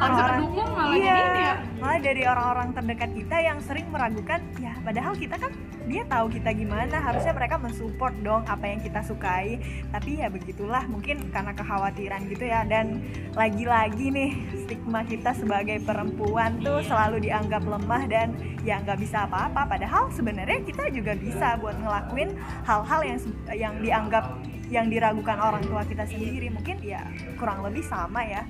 Harusnya 0.00 0.24
orang- 0.24 0.40
pendukung 0.40 0.70
malah 0.72 0.96
iya, 0.96 1.16
jadi 1.16 1.40
ya. 1.40 1.54
Malah 1.82 1.98
dari 1.98 2.22
orang-orang 2.22 2.70
terdekat 2.70 3.10
kita 3.10 3.36
yang 3.42 3.58
sering 3.58 3.90
meragukan 3.90 4.38
ya 4.62 4.78
padahal 4.86 5.18
kita 5.18 5.34
kan 5.34 5.50
dia 5.86 6.06
tahu 6.06 6.30
kita 6.30 6.50
gimana. 6.54 7.02
Harusnya 7.02 7.34
mereka 7.34 7.58
mensupport 7.58 8.14
dong 8.22 8.42
apa 8.46 8.64
yang 8.70 8.80
kita 8.82 9.02
sukai. 9.02 9.58
Tapi 9.90 10.22
ya 10.22 10.30
begitulah 10.30 10.86
mungkin 10.86 11.30
karena 11.34 11.52
kekhawatiran 11.54 12.20
gitu 12.30 12.44
ya. 12.46 12.62
Dan 12.66 13.02
lagi-lagi 13.34 14.12
nih 14.12 14.30
stigma 14.66 15.02
kita 15.02 15.34
sebagai 15.34 15.82
perempuan 15.82 16.62
tuh 16.62 16.82
selalu 16.86 17.26
dianggap 17.26 17.62
lemah 17.66 18.02
dan 18.06 18.34
ya 18.62 18.78
nggak 18.82 18.98
bisa 19.02 19.26
apa-apa. 19.26 19.66
Padahal 19.66 20.10
sebenarnya 20.14 20.62
kita 20.62 20.90
juga 20.94 21.18
bisa 21.18 21.58
buat 21.58 21.74
ngelakuin 21.78 22.38
hal-hal 22.66 23.00
yang 23.02 23.18
yang 23.52 23.74
dianggap 23.82 24.24
yang 24.72 24.88
diragukan 24.88 25.36
orang 25.36 25.60
tua 25.66 25.84
kita 25.84 26.06
sendiri. 26.08 26.48
Mungkin 26.48 26.80
ya 26.80 27.04
kurang 27.36 27.60
lebih 27.66 27.84
sama 27.84 28.22
ya. 28.24 28.46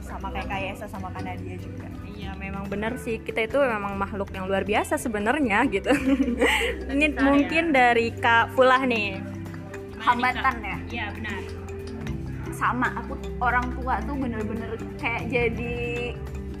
Sama 0.00 0.32
kayak 0.32 0.48
Kayesa 0.48 0.86
sama 0.88 1.12
Kanadia 1.12 1.60
juga. 1.60 1.90
Iya 2.08 2.32
memang 2.36 2.59
benar 2.66 2.98
sih 2.98 3.16
kita 3.18 3.46
itu 3.46 3.56
memang 3.56 3.94
makhluk 3.94 4.28
yang 4.32 4.44
luar 4.44 4.66
biasa 4.66 4.98
sebenarnya 4.98 5.64
gitu. 5.70 5.88
Ini 6.92 7.16
mungkin 7.16 7.70
dari 7.70 8.10
Kak 8.12 8.52
Fulah 8.52 8.82
nih. 8.84 9.20
hambatan 10.00 10.56
ya 10.64 10.76
Iya 10.88 11.06
benar. 11.12 11.40
sama 12.50 12.88
aku 12.96 13.14
orang 13.40 13.68
tua 13.76 14.00
tuh 14.00 14.16
bener-bener 14.16 14.72
kayak 14.96 15.28
jadi 15.28 15.76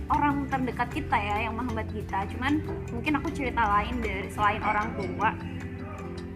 orang 0.08 0.44
terdekat 0.48 0.88
kita 0.92 1.16
ya 1.16 1.48
yang 1.48 1.56
menghambat 1.56 1.88
kita 1.88 2.28
cuman 2.36 2.60
mungkin 2.88 3.16
aku 3.16 3.28
cerita 3.32 3.64
lain 3.64 4.00
dari 4.00 4.28
selain 4.28 4.60
orang 4.60 4.92
tua 4.92 5.32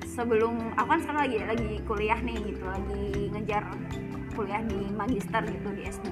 sebelum 0.05 0.73
aku 0.77 0.89
kan 0.89 1.01
sekarang 1.01 1.21
lagi 1.29 1.39
lagi 1.45 1.71
kuliah 1.85 2.21
nih 2.21 2.37
gitu 2.41 2.65
lagi 2.65 3.05
ngejar 3.37 3.65
kuliah 4.35 4.61
di 4.67 4.91
magister 4.93 5.41
gitu 5.47 5.69
di 5.73 5.87
S2 5.87 6.11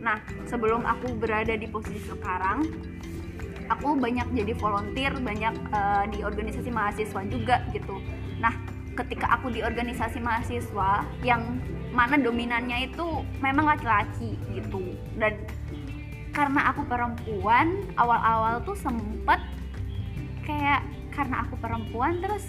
nah 0.00 0.16
sebelum 0.48 0.82
aku 0.88 1.12
berada 1.20 1.52
di 1.54 1.68
posisi 1.68 2.00
sekarang 2.08 2.64
aku 3.70 3.94
banyak 3.94 4.26
jadi 4.34 4.52
volunteer 4.58 5.14
banyak 5.14 5.54
eh, 5.70 6.04
di 6.10 6.18
organisasi 6.26 6.68
mahasiswa 6.74 7.22
juga 7.30 7.62
gitu. 7.70 8.02
Nah 8.42 8.52
ketika 8.98 9.30
aku 9.38 9.54
di 9.54 9.62
organisasi 9.62 10.18
mahasiswa 10.18 11.06
yang 11.22 11.62
mana 11.94 12.18
dominannya 12.18 12.90
itu 12.90 13.22
memang 13.38 13.70
laki-laki 13.70 14.34
gitu. 14.52 14.82
Dan 15.14 15.38
karena 16.34 16.74
aku 16.74 16.82
perempuan 16.86 17.86
awal-awal 17.94 18.62
tuh 18.66 18.74
sempet 18.74 19.38
kayak 20.46 20.82
karena 21.14 21.46
aku 21.46 21.54
perempuan 21.58 22.18
terus 22.22 22.46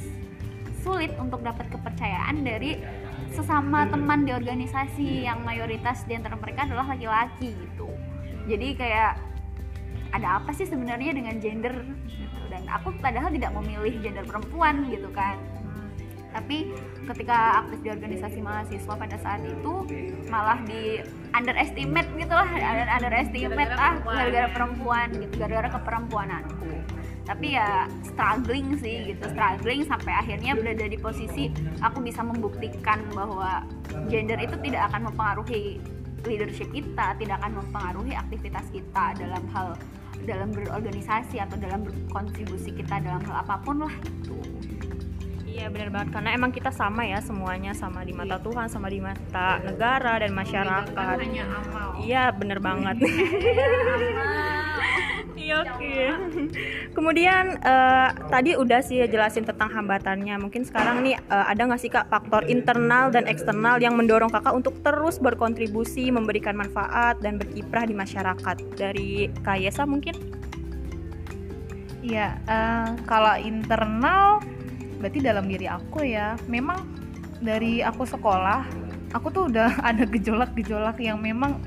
sulit 0.81 1.13
untuk 1.21 1.45
dapat 1.45 1.69
kepercayaan 1.69 2.41
dari 2.41 2.81
sesama 3.31 3.87
teman 3.87 4.27
di 4.27 4.31
organisasi 4.35 5.25
yang 5.25 5.41
mayoritas 5.47 6.03
di 6.03 6.19
antara 6.19 6.35
mereka 6.35 6.67
adalah 6.67 6.91
laki-laki 6.91 7.55
gitu. 7.55 7.87
Jadi 8.47 8.75
kayak 8.75 9.17
ada 10.11 10.43
apa 10.43 10.51
sih 10.51 10.67
sebenarnya 10.67 11.15
dengan 11.15 11.39
gender? 11.39 11.75
Gitu. 12.11 12.29
dan 12.51 12.67
aku 12.67 12.91
padahal 12.99 13.31
tidak 13.31 13.55
memilih 13.55 13.95
gender 14.03 14.27
perempuan 14.27 14.83
gitu 14.91 15.07
kan. 15.15 15.39
Tapi 16.35 16.71
ketika 17.07 17.63
aktif 17.63 17.79
di 17.83 17.89
organisasi 17.91 18.39
mahasiswa 18.43 18.93
pada 18.95 19.15
saat 19.19 19.39
itu 19.43 19.87
malah 20.27 20.59
di 20.67 20.99
underestimate 21.31 22.11
gitu 22.19 22.31
lah 22.35 22.47
under 22.51 22.87
underestimate 22.91 23.71
ah 23.75 23.95
gara-gara 24.03 24.47
perempuan 24.51 25.07
gitu. 25.15 25.33
Gara-gara 25.39 25.69
keperempuananku 25.79 27.00
tapi 27.25 27.53
ya 27.53 27.85
struggling 28.01 28.77
sih 28.81 29.13
gitu 29.13 29.25
struggling 29.29 29.85
sampai 29.85 30.13
akhirnya 30.13 30.57
berada 30.57 30.85
di 30.89 30.97
posisi 30.97 31.53
aku 31.79 32.01
bisa 32.01 32.25
membuktikan 32.25 33.05
bahwa 33.13 33.61
gender 34.09 34.41
itu 34.41 34.57
tidak 34.65 34.89
akan 34.91 35.11
mempengaruhi 35.11 35.77
leadership 36.25 36.69
kita 36.73 37.17
tidak 37.17 37.37
akan 37.41 37.61
mempengaruhi 37.61 38.13
aktivitas 38.17 38.65
kita 38.73 39.17
dalam 39.17 39.43
hal 39.53 39.77
dalam 40.25 40.53
berorganisasi 40.53 41.41
atau 41.41 41.57
dalam 41.57 41.81
berkontribusi 41.81 42.73
kita 42.77 43.01
dalam 43.01 43.21
hal 43.25 43.41
apa 43.41 43.57
pun 43.65 43.81
lah 43.85 43.93
gitu. 44.05 44.37
Iya 45.51 45.67
benar 45.67 45.89
banget. 45.91 46.09
Karena 46.15 46.29
emang 46.31 46.51
kita 46.55 46.71
sama 46.71 47.03
ya 47.03 47.19
semuanya 47.19 47.75
sama 47.75 48.07
di 48.07 48.15
mata 48.15 48.39
Tuhan 48.39 48.71
sama 48.71 48.87
di 48.87 49.03
mata 49.03 49.59
negara 49.59 50.23
dan 50.23 50.31
masyarakat. 50.31 51.17
Iya 52.05 52.31
bener 52.37 52.59
banget. 52.63 52.97
Iya 54.01 54.60
oke. 55.53 55.95
Kemudian 56.95 57.59
eh, 57.61 58.09
tadi 58.31 58.55
udah 58.55 58.79
sih 58.83 59.03
jelasin 59.05 59.43
tentang 59.43 59.69
hambatannya. 59.71 60.39
Mungkin 60.39 60.63
sekarang 60.63 61.03
nih 61.03 61.19
eh, 61.19 61.45
ada 61.51 61.61
nggak 61.67 61.81
sih 61.81 61.91
kak 61.91 62.07
faktor 62.07 62.47
internal 62.47 63.11
dan 63.11 63.27
eksternal 63.27 63.79
yang 63.79 63.95
mendorong 63.95 64.31
kakak 64.31 64.55
untuk 64.55 64.79
terus 64.81 65.19
berkontribusi, 65.19 66.09
memberikan 66.09 66.55
manfaat 66.55 67.19
dan 67.19 67.35
berkiprah 67.37 67.85
di 67.87 67.95
masyarakat. 67.95 68.57
Dari 68.75 69.29
Kak 69.43 69.57
Yesa 69.61 69.83
mungkin? 69.83 70.15
Iya, 72.01 72.39
eh, 72.49 72.87
kalau 73.05 73.37
internal 73.37 74.41
berarti 74.97 75.19
dalam 75.21 75.45
diri 75.45 75.69
aku 75.69 76.05
ya. 76.05 76.37
Memang 76.49 76.85
dari 77.41 77.81
aku 77.81 78.05
sekolah, 78.05 78.65
aku 79.13 79.27
tuh 79.31 79.43
udah 79.51 79.79
ada 79.89 80.03
gejolak-gejolak 80.07 80.97
yang 81.01 81.19
memang 81.19 81.59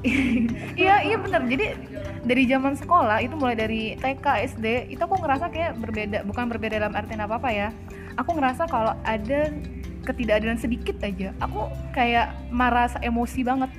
iya 0.80 1.04
iya 1.04 1.16
bener 1.20 1.44
jadi 1.48 1.76
dari 2.20 2.44
zaman 2.44 2.76
sekolah 2.76 3.24
itu 3.24 3.32
mulai 3.36 3.56
dari 3.56 3.96
TK 3.96 4.26
SD 4.56 4.66
itu 4.92 5.00
aku 5.00 5.16
ngerasa 5.20 5.48
kayak 5.48 5.80
berbeda 5.80 6.18
bukan 6.28 6.44
berbeda 6.52 6.76
dalam 6.80 6.92
artian 6.92 7.24
apa 7.24 7.40
apa 7.40 7.50
ya. 7.50 7.68
Aku 8.20 8.36
ngerasa 8.36 8.68
kalau 8.68 8.92
ada 9.06 9.48
ketidakadilan 10.04 10.56
sedikit 10.56 10.96
aja 11.04 11.36
aku 11.44 11.68
kayak 11.92 12.32
merasa 12.52 13.00
emosi 13.00 13.40
banget 13.40 13.70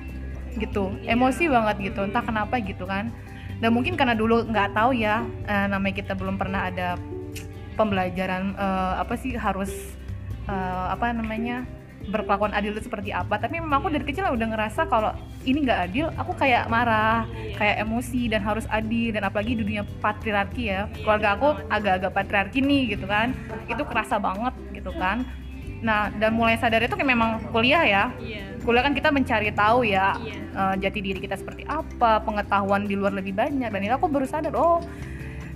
gitu. 0.58 0.90
Emosi 1.06 1.46
banget 1.46 1.92
gitu 1.92 2.02
entah 2.02 2.24
kenapa 2.24 2.58
gitu 2.58 2.84
kan. 2.84 3.14
Dan 3.62 3.78
mungkin 3.78 3.94
karena 3.94 4.18
dulu 4.18 4.42
nggak 4.50 4.74
tahu 4.74 4.90
ya 4.98 5.22
eh, 5.46 5.66
namanya 5.70 6.02
kita 6.02 6.18
belum 6.18 6.34
pernah 6.34 6.66
ada 6.66 6.98
pembelajaran 7.78 8.58
eh, 8.58 8.94
apa 8.98 9.14
sih 9.14 9.38
harus 9.38 9.70
eh, 10.50 10.86
apa 10.90 11.14
namanya 11.14 11.62
berkelakuan 12.08 12.52
adil 12.56 12.74
itu 12.74 12.88
seperti 12.88 13.14
apa. 13.14 13.38
Tapi 13.38 13.60
memang 13.62 13.82
aku 13.82 13.92
dari 13.92 14.04
kecil 14.06 14.26
udah 14.26 14.48
ngerasa 14.54 14.88
kalau 14.90 15.14
ini 15.46 15.66
nggak 15.66 15.80
adil 15.90 16.06
aku 16.18 16.32
kayak 16.38 16.66
marah 16.66 17.26
kayak 17.58 17.82
emosi 17.82 18.32
dan 18.32 18.42
harus 18.42 18.66
adil. 18.70 19.14
Dan 19.14 19.22
apalagi 19.26 19.58
dunia 19.58 19.86
patriarki 20.00 20.72
ya. 20.72 20.90
Keluarga 21.02 21.38
aku 21.38 21.48
agak-agak 21.70 22.12
patriarki 22.12 22.58
nih 22.64 22.96
gitu 22.98 23.06
kan. 23.06 23.36
Itu 23.70 23.86
kerasa 23.86 24.18
banget 24.18 24.54
gitu 24.74 24.90
kan. 24.96 25.22
Nah 25.82 26.14
dan 26.14 26.34
mulai 26.34 26.58
sadar 26.58 26.82
itu 26.82 26.94
kayak 26.94 27.10
memang 27.10 27.30
kuliah 27.50 27.84
ya. 27.86 28.04
Kuliah 28.62 28.82
kan 28.86 28.94
kita 28.94 29.10
mencari 29.10 29.50
tahu 29.50 29.82
ya 29.86 30.14
eh, 30.30 30.74
jati 30.78 30.98
diri 31.02 31.18
kita 31.18 31.34
seperti 31.34 31.66
apa 31.66 32.22
pengetahuan 32.22 32.86
di 32.86 32.94
luar 32.94 33.14
lebih 33.14 33.34
banyak. 33.34 33.70
Dan 33.70 33.80
itu 33.82 33.94
aku 33.94 34.06
baru 34.10 34.26
sadar 34.26 34.54
oh 34.54 34.82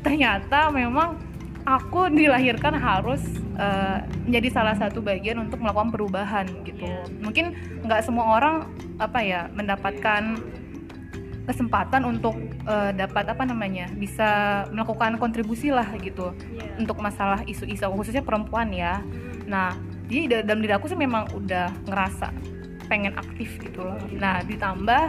ternyata 0.07 0.71
memang 0.71 1.19
aku 1.67 2.09
dilahirkan 2.09 2.79
harus 2.79 3.21
eh, 3.59 3.99
menjadi 4.25 4.49
salah 4.63 4.79
satu 4.79 5.03
bagian 5.03 5.43
untuk 5.43 5.59
melakukan 5.59 5.91
perubahan 5.91 6.47
gitu. 6.63 6.87
Mungkin 7.21 7.53
nggak 7.83 8.07
semua 8.07 8.39
orang 8.39 8.71
apa 9.03 9.21
ya 9.21 9.51
mendapatkan 9.53 10.39
kesempatan 11.47 12.07
untuk 12.07 12.39
eh, 12.67 12.91
dapat 12.95 13.27
apa 13.35 13.43
namanya 13.43 13.91
bisa 13.99 14.63
melakukan 14.71 15.19
kontribusi 15.19 15.75
lah 15.75 15.87
gitu 15.99 16.33
untuk 16.79 17.03
masalah 17.03 17.43
isu-isu 17.45 17.91
khususnya 17.91 18.23
perempuan 18.23 18.71
ya. 18.71 19.03
Nah 19.51 19.75
jadi 20.07 20.39
da- 20.41 20.45
dalam 20.55 20.63
diri 20.63 20.75
aku 20.79 20.87
sih 20.87 20.99
memang 20.99 21.27
udah 21.35 21.75
ngerasa 21.91 22.31
pengen 22.87 23.19
aktif 23.19 23.59
gitu 23.59 23.83
loh. 23.83 23.99
Nah 24.15 24.39
ditambah 24.47 25.03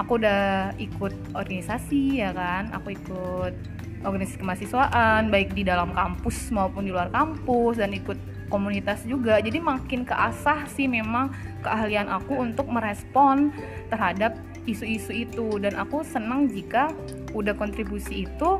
aku 0.00 0.16
udah 0.16 0.72
ikut 0.80 1.12
organisasi 1.36 2.24
ya 2.24 2.32
kan 2.32 2.72
aku 2.72 2.96
ikut 2.96 3.73
organisasi 4.04 4.38
kemahasiswaan 4.40 5.32
baik 5.32 5.56
di 5.56 5.64
dalam 5.64 5.90
kampus 5.96 6.52
maupun 6.52 6.86
di 6.86 6.92
luar 6.92 7.08
kampus 7.10 7.80
dan 7.80 7.90
ikut 7.96 8.16
komunitas 8.52 9.02
juga. 9.08 9.40
Jadi 9.40 9.58
makin 9.58 10.04
keasah 10.06 10.68
sih 10.70 10.86
memang 10.86 11.32
keahlian 11.64 12.06
aku 12.06 12.38
untuk 12.38 12.68
merespon 12.70 13.50
terhadap 13.88 14.36
isu-isu 14.68 15.26
itu. 15.26 15.58
Dan 15.58 15.74
aku 15.74 16.04
senang 16.04 16.46
jika 16.52 16.92
udah 17.32 17.56
kontribusi 17.56 18.28
itu 18.28 18.50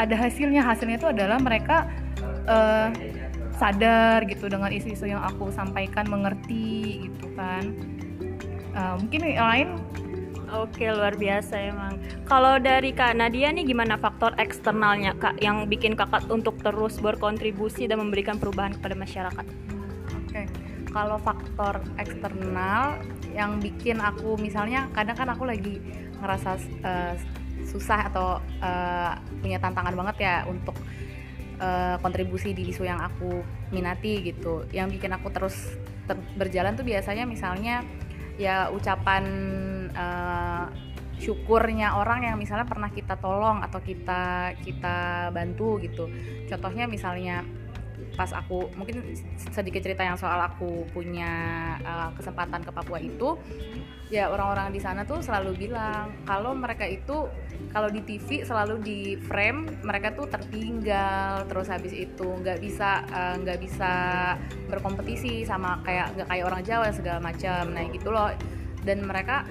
ada 0.00 0.16
hasilnya. 0.16 0.64
Hasilnya 0.64 0.98
itu 0.98 1.08
adalah 1.08 1.38
mereka 1.38 1.86
eh, 2.48 2.88
sadar 3.54 4.26
gitu 4.26 4.50
dengan 4.50 4.74
isu-isu 4.74 5.06
yang 5.06 5.22
aku 5.22 5.52
sampaikan 5.54 6.08
mengerti 6.10 7.06
gitu 7.06 7.30
kan. 7.38 7.70
Eh, 8.74 8.94
mungkin 8.98 9.20
yang 9.22 9.48
lain 9.48 9.68
Oke 10.54 10.86
luar 10.86 11.18
biasa 11.18 11.58
emang. 11.58 11.98
Kalau 12.30 12.62
dari 12.62 12.94
Kak 12.94 13.18
Nadia 13.18 13.50
nih 13.50 13.66
gimana 13.66 13.98
faktor 13.98 14.38
eksternalnya 14.38 15.18
Kak 15.18 15.42
yang 15.42 15.66
bikin 15.66 15.98
kakak 15.98 16.30
untuk 16.30 16.62
terus 16.62 17.02
berkontribusi 17.02 17.90
dan 17.90 17.98
memberikan 17.98 18.38
perubahan 18.38 18.78
kepada 18.78 18.94
masyarakat? 18.94 19.46
Oke, 20.22 20.46
kalau 20.94 21.18
faktor 21.18 21.82
eksternal 21.98 23.02
yang 23.34 23.58
bikin 23.58 23.98
aku 23.98 24.38
misalnya 24.38 24.86
kadang 24.94 25.18
kan 25.18 25.28
aku 25.34 25.42
lagi 25.42 25.82
ngerasa 26.22 26.50
eh, 26.86 27.14
susah 27.66 28.12
atau 28.12 28.38
uh, 28.62 29.14
punya 29.42 29.58
tantangan 29.58 29.94
banget 29.96 30.16
ya 30.22 30.34
untuk 30.46 30.76
uh, 31.58 31.96
kontribusi 31.98 32.52
di 32.52 32.70
isu 32.70 32.86
yang 32.86 33.00
aku 33.02 33.42
minati 33.72 34.20
gitu 34.22 34.68
yang 34.70 34.90
bikin 34.92 35.10
aku 35.14 35.32
terus 35.32 35.74
ter 36.04 36.18
berjalan 36.36 36.76
tuh 36.76 36.86
biasanya 36.86 37.24
misalnya 37.24 37.82
ya 38.36 38.68
ucapan 38.70 39.24
uh, 39.94 40.66
syukurnya 41.18 41.96
orang 41.96 42.26
yang 42.26 42.36
misalnya 42.36 42.66
pernah 42.66 42.90
kita 42.90 43.16
tolong 43.16 43.62
atau 43.62 43.80
kita 43.80 44.54
kita 44.60 45.30
bantu 45.30 45.78
gitu. 45.80 46.10
Contohnya 46.50 46.90
misalnya 46.90 47.46
pas 48.14 48.30
aku 48.30 48.70
mungkin 48.78 49.02
sedikit 49.50 49.82
cerita 49.82 50.06
yang 50.06 50.14
soal 50.14 50.38
aku 50.38 50.86
punya 50.94 51.32
uh, 51.82 52.10
kesempatan 52.14 52.62
ke 52.62 52.70
Papua 52.70 53.02
itu 53.02 53.34
ya 54.12 54.30
orang-orang 54.30 54.70
di 54.70 54.78
sana 54.78 55.02
tuh 55.02 55.18
selalu 55.18 55.66
bilang 55.66 56.14
kalau 56.22 56.54
mereka 56.54 56.86
itu 56.86 57.26
kalau 57.74 57.90
di 57.90 58.04
TV 58.06 58.46
selalu 58.46 58.78
di 58.78 59.00
frame 59.18 59.82
mereka 59.82 60.14
tuh 60.14 60.30
tertinggal 60.30 61.42
terus 61.50 61.66
habis 61.66 61.90
itu 61.90 62.22
nggak 62.22 62.62
bisa 62.62 63.02
eh, 63.10 63.34
nggak 63.42 63.58
uh, 63.58 63.62
bisa 63.62 63.92
berkompetisi 64.70 65.42
sama 65.42 65.82
kayak 65.82 66.14
nggak 66.14 66.28
kayak 66.30 66.44
orang 66.46 66.62
Jawa 66.62 66.94
segala 66.94 67.18
macam. 67.18 67.74
Nah 67.74 67.82
gitu 67.90 68.14
loh 68.14 68.30
dan 68.84 69.02
mereka 69.02 69.48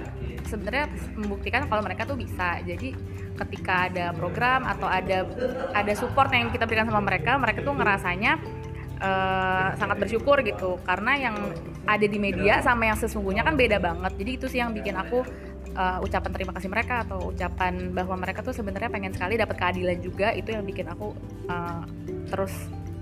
sebenarnya 0.47 0.89
membuktikan 1.17 1.65
kalau 1.65 1.81
mereka 1.81 2.05
tuh 2.05 2.15
bisa. 2.15 2.61
Jadi 2.61 2.93
ketika 3.33 3.89
ada 3.89 4.13
program 4.13 4.63
atau 4.69 4.85
ada 4.85 5.25
ada 5.73 5.93
support 5.97 6.29
yang 6.29 6.53
kita 6.53 6.69
berikan 6.69 6.85
sama 6.85 7.01
mereka 7.01 7.35
mereka 7.41 7.65
tuh 7.65 7.73
ngerasanya 7.73 8.37
uh, 9.01 9.73
sangat 9.75 9.97
bersyukur 9.97 10.39
gitu. 10.45 10.77
Karena 10.85 11.17
yang 11.17 11.35
ada 11.83 12.05
di 12.05 12.17
media 12.21 12.61
sama 12.61 12.87
yang 12.87 12.97
sesungguhnya 12.97 13.43
kan 13.43 13.57
beda 13.57 13.81
banget. 13.81 14.13
Jadi 14.21 14.31
itu 14.37 14.45
sih 14.47 14.59
yang 14.61 14.71
bikin 14.71 14.95
aku 14.95 15.25
uh, 15.75 15.99
ucapan 16.05 16.31
terima 16.31 16.53
kasih 16.55 16.69
mereka 16.69 17.03
atau 17.03 17.33
ucapan 17.33 17.91
bahwa 17.91 18.15
mereka 18.21 18.45
tuh 18.45 18.53
sebenarnya 18.53 18.93
pengen 18.93 19.11
sekali 19.11 19.35
dapat 19.35 19.57
keadilan 19.57 19.97
juga. 19.99 20.31
Itu 20.31 20.53
yang 20.53 20.63
bikin 20.63 20.87
aku 20.87 21.11
uh, 21.49 21.83
terus 22.29 22.53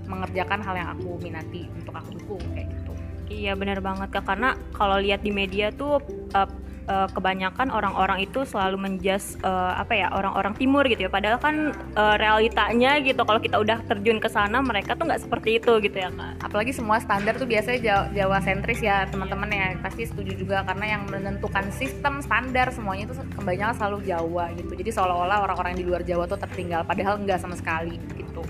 mengerjakan 0.08 0.60
hal 0.60 0.74
yang 0.76 0.88
aku 0.98 1.16
minati 1.22 1.68
untuk 1.78 1.94
aku 1.94 2.18
dukung 2.18 2.42
kayak 2.52 2.68
gitu. 2.68 2.81
Iya 3.30 3.52
benar 3.54 3.78
banget 3.82 4.08
kak. 4.10 4.24
Karena 4.26 4.54
kalau 4.74 4.98
lihat 4.98 5.22
di 5.22 5.30
media 5.34 5.70
tuh 5.70 6.02
uh, 6.34 6.48
uh, 6.88 7.08
kebanyakan 7.10 7.70
orang-orang 7.70 8.26
itu 8.26 8.42
selalu 8.42 8.76
menjas 8.78 9.38
uh, 9.46 9.78
apa 9.78 9.94
ya 9.94 10.10
orang-orang 10.10 10.54
timur 10.58 10.82
gitu 10.86 11.06
ya. 11.06 11.10
Padahal 11.12 11.38
kan 11.38 11.70
uh, 11.94 12.16
realitanya 12.18 12.98
gitu 13.02 13.22
kalau 13.22 13.38
kita 13.38 13.56
udah 13.60 13.82
terjun 13.86 14.18
ke 14.18 14.28
sana 14.30 14.58
mereka 14.62 14.98
tuh 14.98 15.06
nggak 15.06 15.22
seperti 15.22 15.58
itu 15.62 15.72
gitu 15.82 15.96
ya 15.96 16.10
kak. 16.10 16.32
Apalagi 16.42 16.72
semua 16.74 16.98
standar 16.98 17.38
tuh 17.38 17.46
biasanya 17.46 17.78
Jawa, 17.82 18.04
Jawa 18.14 18.38
sentris 18.42 18.80
ya 18.82 19.06
teman-teman 19.08 19.48
ya. 19.52 19.66
Pasti 19.80 20.08
setuju 20.08 20.32
juga 20.34 20.66
karena 20.66 20.98
yang 20.98 21.02
menentukan 21.08 21.70
sistem 21.74 22.20
standar 22.24 22.70
semuanya 22.74 23.10
itu 23.10 23.14
kebanyakan 23.38 23.74
selalu 23.76 23.98
Jawa 24.06 24.50
gitu. 24.58 24.72
Jadi 24.74 24.90
seolah-olah 24.90 25.38
orang-orang 25.46 25.78
di 25.78 25.84
luar 25.86 26.02
Jawa 26.02 26.26
tuh 26.26 26.38
tertinggal 26.40 26.84
padahal 26.84 27.20
nggak 27.22 27.38
sama 27.38 27.54
sekali 27.54 27.98
gitu. 28.18 28.42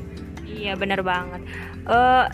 Iya 0.52 0.76
benar 0.76 1.00
banget. 1.00 1.42
Uh, 1.88 2.28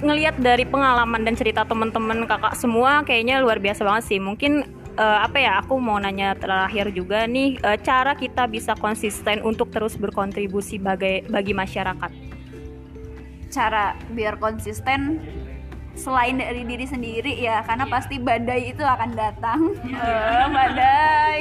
ngelihat 0.00 0.40
dari 0.40 0.64
pengalaman 0.64 1.22
dan 1.24 1.36
cerita 1.36 1.62
teman-teman 1.68 2.24
kakak 2.24 2.56
semua 2.56 3.04
kayaknya 3.04 3.40
luar 3.40 3.60
biasa 3.60 3.84
banget 3.84 4.04
sih. 4.08 4.18
Mungkin 4.20 4.64
uh, 4.96 5.18
apa 5.24 5.38
ya 5.38 5.52
aku 5.60 5.76
mau 5.76 6.00
nanya 6.00 6.32
terakhir 6.36 6.90
juga 6.96 7.28
nih 7.28 7.60
uh, 7.60 7.76
cara 7.80 8.16
kita 8.16 8.48
bisa 8.48 8.72
konsisten 8.80 9.44
untuk 9.44 9.68
terus 9.68 9.94
berkontribusi 10.00 10.80
bagi 10.80 11.24
bagi 11.28 11.52
masyarakat? 11.52 12.10
Cara 13.52 13.98
biar 14.12 14.40
konsisten 14.40 15.20
selain 15.98 16.38
dari 16.38 16.64
diri 16.64 16.86
sendiri 16.86 17.34
ya 17.36 17.60
karena 17.66 17.84
pasti 17.84 18.16
badai 18.16 18.72
itu 18.72 18.80
akan 18.80 19.10
datang. 19.12 19.60
Uh, 19.84 20.46
badai. 20.48 21.38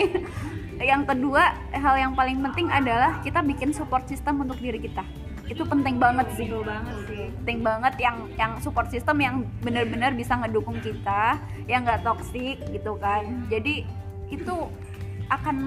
Yang 0.80 1.12
kedua 1.12 1.60
hal 1.76 1.96
yang 2.00 2.14
paling 2.16 2.40
penting 2.40 2.72
adalah 2.72 3.20
kita 3.20 3.44
bikin 3.44 3.76
support 3.76 4.08
system 4.08 4.40
untuk 4.44 4.60
diri 4.64 4.80
kita 4.80 5.29
itu 5.50 5.64
penting 5.66 5.98
banget 5.98 6.28
sih. 6.38 6.48
Banget 6.48 6.98
sih. 7.10 7.26
Penting 7.42 7.60
banget 7.66 7.94
yang 7.98 8.18
yang 8.38 8.52
support 8.62 8.88
system 8.94 9.18
yang 9.20 9.36
benar-benar 9.66 10.14
bisa 10.14 10.38
ngedukung 10.38 10.78
kita 10.80 11.42
yang 11.66 11.84
nggak 11.84 12.06
toksik 12.06 12.62
gitu 12.70 12.96
kan. 13.02 13.50
Jadi 13.50 13.84
itu 14.30 14.56
akan 15.30 15.58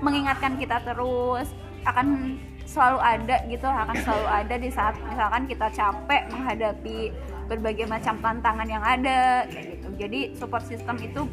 mengingatkan 0.00 0.56
kita 0.56 0.80
terus 0.84 1.52
akan 1.84 2.36
selalu 2.64 2.98
ada 3.02 3.36
gitu 3.48 3.66
akan 3.66 3.96
selalu 4.04 4.26
ada 4.28 4.54
di 4.60 4.70
saat 4.70 4.94
misalkan 5.02 5.42
kita 5.48 5.66
capek 5.72 6.22
menghadapi 6.30 7.10
berbagai 7.50 7.90
macam 7.90 8.14
tantangan 8.22 8.68
yang 8.68 8.84
ada 8.84 9.44
kayak 9.50 9.76
gitu. 9.76 9.88
Jadi 10.00 10.20
support 10.38 10.64
system 10.64 10.96
itu 11.02 11.26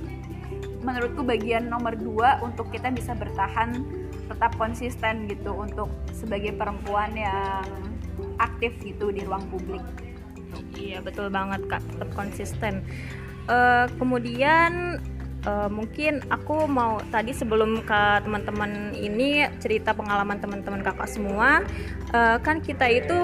menurutku 0.82 1.22
bagian 1.22 1.68
nomor 1.68 1.94
dua 1.94 2.40
untuk 2.42 2.72
kita 2.72 2.90
bisa 2.90 3.14
bertahan 3.14 3.84
tetap 4.28 4.54
konsisten 4.60 5.28
gitu 5.32 5.56
untuk 5.56 5.90
sebagai 6.12 6.54
perempuan 6.56 7.16
yang 7.16 7.64
aktif 8.38 8.76
gitu 8.84 9.10
di 9.10 9.24
ruang 9.24 9.44
publik. 9.50 9.84
Iya 10.78 11.02
betul 11.02 11.34
banget 11.34 11.66
kak, 11.68 11.84
tetap 11.96 12.10
konsisten. 12.14 12.86
Uh, 13.48 13.88
kemudian 13.96 15.00
uh, 15.48 15.70
mungkin 15.72 16.20
aku 16.28 16.68
mau 16.68 17.00
tadi 17.08 17.32
sebelum 17.32 17.88
ke 17.88 18.02
teman-teman 18.28 18.92
ini 19.00 19.48
cerita 19.64 19.96
pengalaman 19.96 20.44
teman-teman 20.44 20.84
kakak 20.84 21.08
semua 21.08 21.64
uh, 22.12 22.38
kan 22.44 22.60
kita 22.60 22.92
itu 22.92 23.16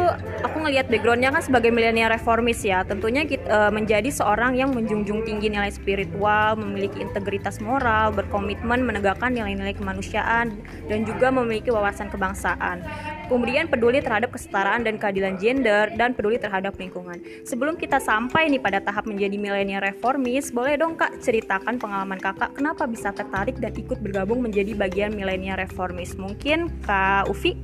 aku 0.41 0.63
ngelihat 0.63 0.87
backgroundnya 0.87 1.35
kan 1.35 1.43
sebagai 1.43 1.69
milenial 1.75 2.07
reformis 2.07 2.63
ya. 2.63 2.87
Tentunya 2.87 3.27
kita, 3.27 3.45
uh, 3.51 3.71
menjadi 3.71 4.07
seorang 4.07 4.55
yang 4.55 4.71
menjunjung 4.71 5.27
tinggi 5.27 5.51
nilai 5.51 5.69
spiritual 5.69 6.55
memiliki 6.55 7.03
integritas 7.03 7.59
moral 7.59 8.15
berkomitmen 8.15 8.87
menegakkan 8.87 9.35
nilai-nilai 9.35 9.75
kemanusiaan 9.75 10.55
dan 10.87 10.99
juga 11.03 11.27
memiliki 11.29 11.69
wawasan 11.73 12.07
kebangsaan 12.07 12.79
kemudian 13.27 13.67
peduli 13.71 14.03
terhadap 14.03 14.33
kesetaraan 14.35 14.83
dan 14.83 14.99
keadilan 14.99 15.39
gender 15.39 15.91
dan 15.95 16.15
peduli 16.15 16.39
terhadap 16.39 16.75
lingkungan. 16.75 17.19
Sebelum 17.47 17.79
kita 17.79 17.99
sampai 17.99 18.51
nih 18.51 18.61
pada 18.61 18.83
tahap 18.83 19.07
menjadi 19.07 19.35
milenial 19.39 19.83
reformis 19.83 20.51
boleh 20.51 20.75
dong 20.75 20.99
kak 20.99 21.19
ceritakan 21.23 21.79
pengalaman 21.79 22.19
kakak 22.19 22.51
kenapa 22.55 22.87
bisa 22.87 23.15
tertarik 23.15 23.57
dan 23.59 23.73
ikut 23.75 23.99
bergabung 23.99 24.43
menjadi 24.43 24.75
bagian 24.75 25.15
milenial 25.15 25.59
reformis? 25.59 26.15
Mungkin 26.19 26.71
kak 26.83 27.27
Ufi? 27.31 27.55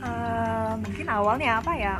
Uh, 0.00 0.80
mungkin 0.80 1.06
awalnya 1.12 1.60
apa 1.60 1.72
ya 1.76 1.94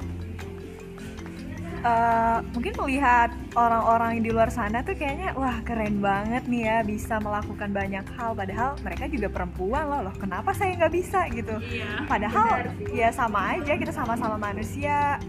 uh, 1.84 2.38
mungkin 2.52 2.72
melihat 2.84 3.30
orang-orang 3.56 4.20
di 4.20 4.30
luar 4.30 4.52
sana 4.52 4.84
tuh 4.84 4.96
kayaknya 4.96 5.32
wah 5.36 5.60
keren 5.64 6.00
banget 6.00 6.44
nih 6.46 6.62
ya 6.66 6.76
bisa 6.84 7.18
melakukan 7.20 7.70
banyak 7.72 8.06
hal. 8.16 8.36
Padahal 8.36 8.76
mereka 8.84 9.04
juga 9.08 9.28
perempuan 9.32 9.84
loh 9.88 10.00
loh 10.10 10.14
kenapa 10.16 10.52
saya 10.52 10.76
nggak 10.76 10.94
bisa? 10.94 11.26
Gitu. 11.32 11.54
Iya, 11.60 12.04
padahal 12.06 12.72
ya 12.92 13.08
sama 13.12 13.58
aja 13.58 13.72
kita 13.76 13.92
sama-sama 13.92 14.36
manusia. 14.36 15.20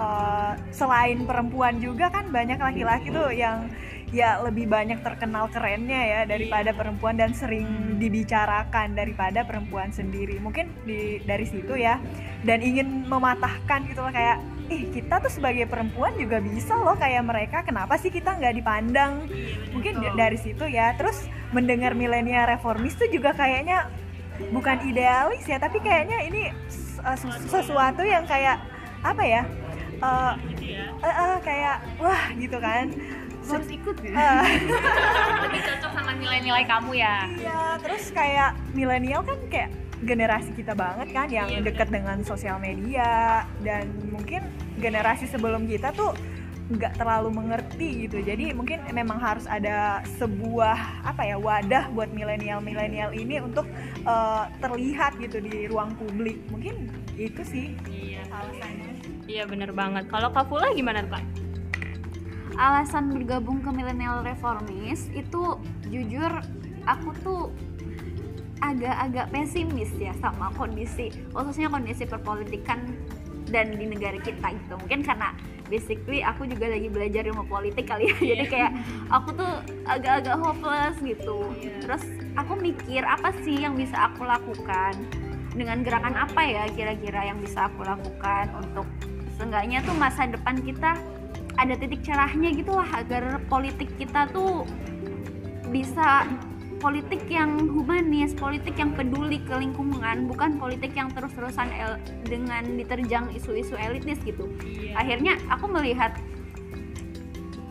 Uh, 0.00 0.56
selain 0.72 1.28
perempuan 1.28 1.76
juga 1.76 2.08
kan 2.08 2.32
banyak 2.32 2.56
laki-laki 2.56 3.12
tuh 3.12 3.28
yang 3.36 3.68
ya 4.10 4.40
lebih 4.40 4.64
banyak 4.64 5.04
terkenal 5.04 5.52
kerennya 5.52 6.00
ya 6.00 6.20
daripada 6.24 6.72
perempuan 6.72 7.20
dan 7.20 7.36
sering 7.36 8.00
dibicarakan 8.00 8.96
daripada 8.96 9.44
perempuan 9.44 9.92
sendiri. 9.92 10.40
Mungkin 10.40 10.88
di 10.88 11.20
dari 11.22 11.44
situ 11.44 11.76
ya. 11.76 12.00
Dan 12.40 12.64
ingin 12.64 13.04
mematahkan 13.12 13.84
gitu 13.92 14.00
loh 14.00 14.08
kayak 14.08 14.40
ih 14.70 14.86
kita 14.94 15.18
tuh 15.18 15.32
sebagai 15.32 15.66
perempuan 15.66 16.14
juga 16.14 16.38
bisa 16.38 16.78
loh 16.78 16.94
kayak 16.94 17.26
mereka 17.26 17.66
kenapa 17.66 17.98
sih 17.98 18.08
kita 18.08 18.38
nggak 18.38 18.54
dipandang 18.62 19.26
mungkin 19.74 19.98
dari 20.14 20.38
situ 20.38 20.64
ya 20.70 20.94
terus 20.94 21.26
mendengar 21.50 21.98
milenial 21.98 22.46
reformis 22.46 22.94
tuh 22.94 23.10
juga 23.10 23.34
kayaknya 23.34 23.90
bukan 24.54 24.78
idealis 24.86 25.42
ya 25.44 25.58
tapi 25.58 25.82
kayaknya 25.82 26.22
ini 26.24 26.42
uh, 27.02 27.18
sesuatu 27.50 28.06
yang 28.06 28.24
kayak 28.24 28.62
apa 29.02 29.22
ya 29.26 29.42
uh, 30.00 30.32
uh, 31.02 31.06
uh, 31.06 31.36
kayak 31.42 31.82
wah 31.98 32.24
gitu 32.38 32.56
kan 32.62 32.94
harus 33.50 33.70
ikut 33.72 33.96
gitu. 33.98 34.14
Uh. 34.14 34.44
Lebih 35.48 35.60
cocok 35.66 35.90
sama 35.90 36.12
nilai-nilai 36.14 36.64
kamu 36.70 36.92
ya. 37.02 37.26
Iya, 37.34 37.62
terus 37.82 38.04
kayak 38.14 38.54
milenial 38.76 39.26
kan 39.26 39.38
kayak 39.50 39.70
generasi 40.00 40.56
kita 40.56 40.72
banget 40.72 41.12
kan 41.12 41.28
yang 41.28 41.48
iya, 41.48 41.60
dekat 41.60 41.92
dengan 41.92 42.20
sosial 42.24 42.56
media. 42.60 43.44
Dan 43.60 43.90
mungkin 44.08 44.48
generasi 44.80 45.28
sebelum 45.28 45.68
kita 45.68 45.92
tuh 45.92 46.16
nggak 46.70 46.96
terlalu 46.96 47.34
mengerti 47.34 48.06
gitu. 48.06 48.22
Jadi 48.22 48.54
mungkin 48.54 48.86
memang 48.94 49.18
harus 49.18 49.44
ada 49.50 50.06
sebuah 50.22 51.02
apa 51.02 51.26
ya 51.26 51.36
wadah 51.36 51.90
buat 51.90 52.14
milenial 52.14 52.62
milenial 52.62 53.10
ini 53.10 53.42
untuk 53.42 53.66
uh, 54.06 54.46
terlihat 54.62 55.18
gitu 55.18 55.42
di 55.42 55.66
ruang 55.66 55.98
publik. 55.98 56.38
Mungkin 56.48 56.88
itu 57.18 57.42
sih 57.42 57.66
iya. 57.90 58.22
alasannya. 58.30 58.90
Iya 59.26 59.44
bener 59.50 59.74
banget. 59.74 60.06
Kalau 60.06 60.30
Kafula 60.30 60.70
gimana 60.74 61.02
pak 61.06 61.22
alasan 62.60 63.08
bergabung 63.16 63.64
ke 63.64 63.72
milenial 63.72 64.20
reformis 64.20 65.08
itu 65.16 65.56
jujur 65.88 66.44
aku 66.84 67.10
tuh 67.24 67.42
agak-agak 68.60 69.32
pesimis 69.32 69.90
ya 69.96 70.12
sama 70.20 70.52
kondisi 70.52 71.08
khususnya 71.32 71.72
kondisi 71.72 72.04
perpolitikan 72.04 72.92
dan 73.50 73.74
di 73.74 73.84
negara 73.84 74.16
kita 74.22 74.54
gitu. 74.54 74.74
Mungkin 74.78 75.02
karena 75.02 75.34
basically 75.66 76.22
aku 76.22 76.46
juga 76.46 76.70
lagi 76.70 76.86
belajar 76.86 77.26
ilmu 77.26 77.44
politik 77.50 77.90
kali 77.90 78.08
ya. 78.10 78.16
Jadi 78.36 78.44
kayak 78.46 78.72
aku 79.10 79.34
tuh 79.34 79.52
agak-agak 79.90 80.36
hopeless 80.38 80.96
gitu. 81.02 81.50
Terus 81.82 82.02
aku 82.38 82.56
mikir 82.56 83.02
apa 83.02 83.34
sih 83.42 83.58
yang 83.60 83.74
bisa 83.74 84.10
aku 84.10 84.24
lakukan? 84.24 84.94
Dengan 85.50 85.82
gerakan 85.82 86.14
apa 86.14 86.46
ya 86.46 86.64
kira-kira 86.70 87.26
yang 87.26 87.42
bisa 87.42 87.66
aku 87.66 87.82
lakukan 87.82 88.54
untuk 88.54 88.86
seenggaknya 89.34 89.82
tuh 89.82 89.98
masa 89.98 90.30
depan 90.30 90.62
kita 90.62 90.94
ada 91.58 91.74
titik 91.74 92.06
cerahnya 92.06 92.54
gitu 92.54 92.70
lah 92.70 92.86
agar 92.94 93.42
politik 93.50 93.90
kita 93.98 94.30
tuh 94.30 94.62
bisa 95.74 96.22
politik 96.80 97.28
yang 97.28 97.68
humanis, 97.68 98.32
politik 98.32 98.74
yang 98.80 98.96
peduli 98.96 99.38
ke 99.44 99.52
lingkungan, 99.52 100.24
bukan 100.26 100.56
politik 100.56 100.96
yang 100.96 101.12
terus-terusan 101.12 101.68
el- 101.76 102.00
dengan 102.24 102.64
diterjang 102.80 103.28
isu-isu 103.36 103.76
elitis 103.76 104.16
gitu. 104.24 104.48
Akhirnya 104.96 105.36
aku 105.52 105.68
melihat 105.68 106.16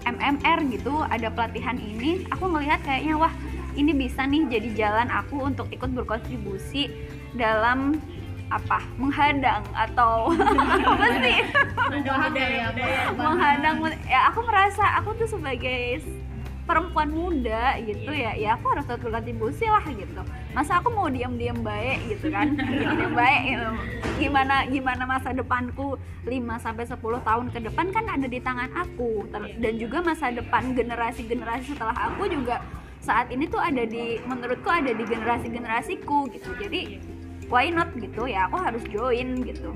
MMR 0.06 0.64
gitu, 0.70 1.04
ada 1.10 1.28
pelatihan 1.34 1.76
ini, 1.76 2.24
aku 2.30 2.46
melihat 2.48 2.80
kayaknya 2.86 3.18
wah 3.18 3.34
ini 3.74 3.92
bisa 3.98 4.24
nih 4.26 4.46
jadi 4.48 4.70
jalan 4.78 5.10
aku 5.10 5.42
untuk 5.42 5.68
ikut 5.74 5.90
berkontribusi 5.92 6.90
dalam 7.34 7.98
apa 8.50 8.82
menghadang 8.98 9.62
atau 9.78 10.34
apa 10.90 11.06
sih? 11.22 11.40
Menghadang 13.14 13.78
ya 14.10 14.34
aku 14.34 14.42
merasa 14.42 14.86
aku 14.98 15.14
tuh 15.22 15.30
sebagai 15.30 16.02
perempuan 16.70 17.10
muda 17.10 17.82
gitu 17.82 18.14
ya 18.14 18.38
ya 18.38 18.54
aku 18.54 18.70
harus 18.70 18.86
tetap 18.86 19.02
berkontribusi 19.02 19.66
lah 19.66 19.82
gitu. 19.90 20.22
Masa 20.54 20.78
aku 20.78 20.94
mau 20.94 21.10
diam-diam 21.10 21.66
baik 21.66 22.14
gitu 22.14 22.30
kan? 22.30 22.54
Diam-diam 22.78 23.18
baik 23.18 23.42
gitu. 23.50 23.70
gimana 24.22 24.70
gimana 24.70 25.04
masa 25.10 25.34
depanku 25.34 25.98
5 26.30 26.30
sampai 26.62 26.86
10 26.86 27.02
tahun 27.02 27.46
ke 27.50 27.60
depan 27.66 27.90
kan 27.90 28.06
ada 28.06 28.28
di 28.30 28.38
tangan 28.38 28.70
aku. 28.78 29.26
Ter- 29.34 29.58
dan 29.58 29.74
juga 29.82 30.06
masa 30.06 30.30
depan 30.30 30.78
generasi-generasi 30.78 31.74
setelah 31.74 31.98
aku 31.98 32.30
juga 32.30 32.62
saat 33.02 33.34
ini 33.34 33.50
tuh 33.50 33.58
ada 33.58 33.90
di 33.90 34.22
menurutku 34.30 34.70
ada 34.70 34.94
di 34.94 35.02
generasi-generasiku 35.10 36.30
gitu. 36.30 36.54
Jadi 36.62 37.02
why 37.50 37.74
not 37.74 37.90
gitu? 37.98 38.30
Ya 38.30 38.46
aku 38.46 38.62
harus 38.62 38.86
join 38.94 39.42
gitu 39.42 39.74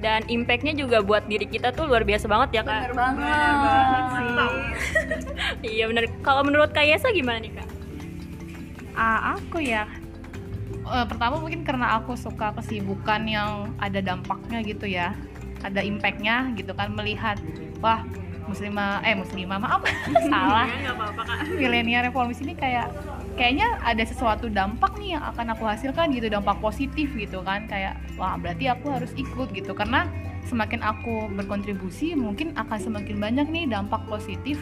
dan 0.00 0.24
impactnya 0.26 0.72
juga 0.72 1.04
buat 1.04 1.28
diri 1.28 1.44
kita 1.44 1.76
tuh 1.76 1.86
luar 1.86 2.02
biasa 2.02 2.26
banget 2.26 2.60
ya 2.60 2.62
kak. 2.64 2.90
Bener 2.90 2.94
banget 2.96 4.04
sih. 4.16 4.28
Iya 5.76 5.84
bener. 5.92 6.08
Kalau 6.24 6.40
menurut 6.44 6.72
kak 6.72 6.88
Yesa 6.88 7.12
gimana 7.12 7.40
nih 7.40 7.52
kak? 7.52 7.68
Ah, 8.96 9.36
aku 9.36 9.60
ya 9.60 9.84
eh, 10.90 11.06
pertama 11.06 11.38
mungkin 11.38 11.62
karena 11.62 12.00
aku 12.00 12.16
suka 12.18 12.52
kesibukan 12.56 13.22
yang 13.28 13.72
ada 13.78 14.00
dampaknya 14.02 14.64
gitu 14.64 14.88
ya 14.88 15.14
ada 15.60 15.84
impactnya 15.84 16.56
gitu 16.56 16.72
kan 16.72 16.92
melihat 16.96 17.36
wah 17.84 18.00
muslimah 18.48 19.04
eh 19.06 19.14
muslimah 19.14 19.58
maaf. 19.62 19.80
Salah. 20.32 20.66
Kak. 20.66 21.54
Milenial 21.54 22.10
reformis 22.10 22.42
ini 22.42 22.58
kayak 22.58 22.90
kayaknya 23.38 23.78
ada 23.82 24.02
sesuatu 24.06 24.50
dampak 24.50 24.96
nih 24.98 25.18
yang 25.18 25.24
akan 25.34 25.54
aku 25.54 25.64
hasilkan 25.66 26.14
gitu 26.14 26.30
dampak 26.30 26.58
positif 26.58 27.10
gitu 27.14 27.42
kan. 27.44 27.66
Kayak 27.66 27.98
wah 28.18 28.38
berarti 28.38 28.70
aku 28.70 28.90
harus 28.90 29.12
ikut 29.14 29.52
gitu. 29.54 29.72
Karena 29.74 30.08
semakin 30.48 30.80
aku 30.82 31.30
berkontribusi 31.36 32.16
mungkin 32.16 32.56
akan 32.56 32.78
semakin 32.80 33.16
banyak 33.20 33.46
nih 33.52 33.64
dampak 33.70 34.02
positif 34.08 34.56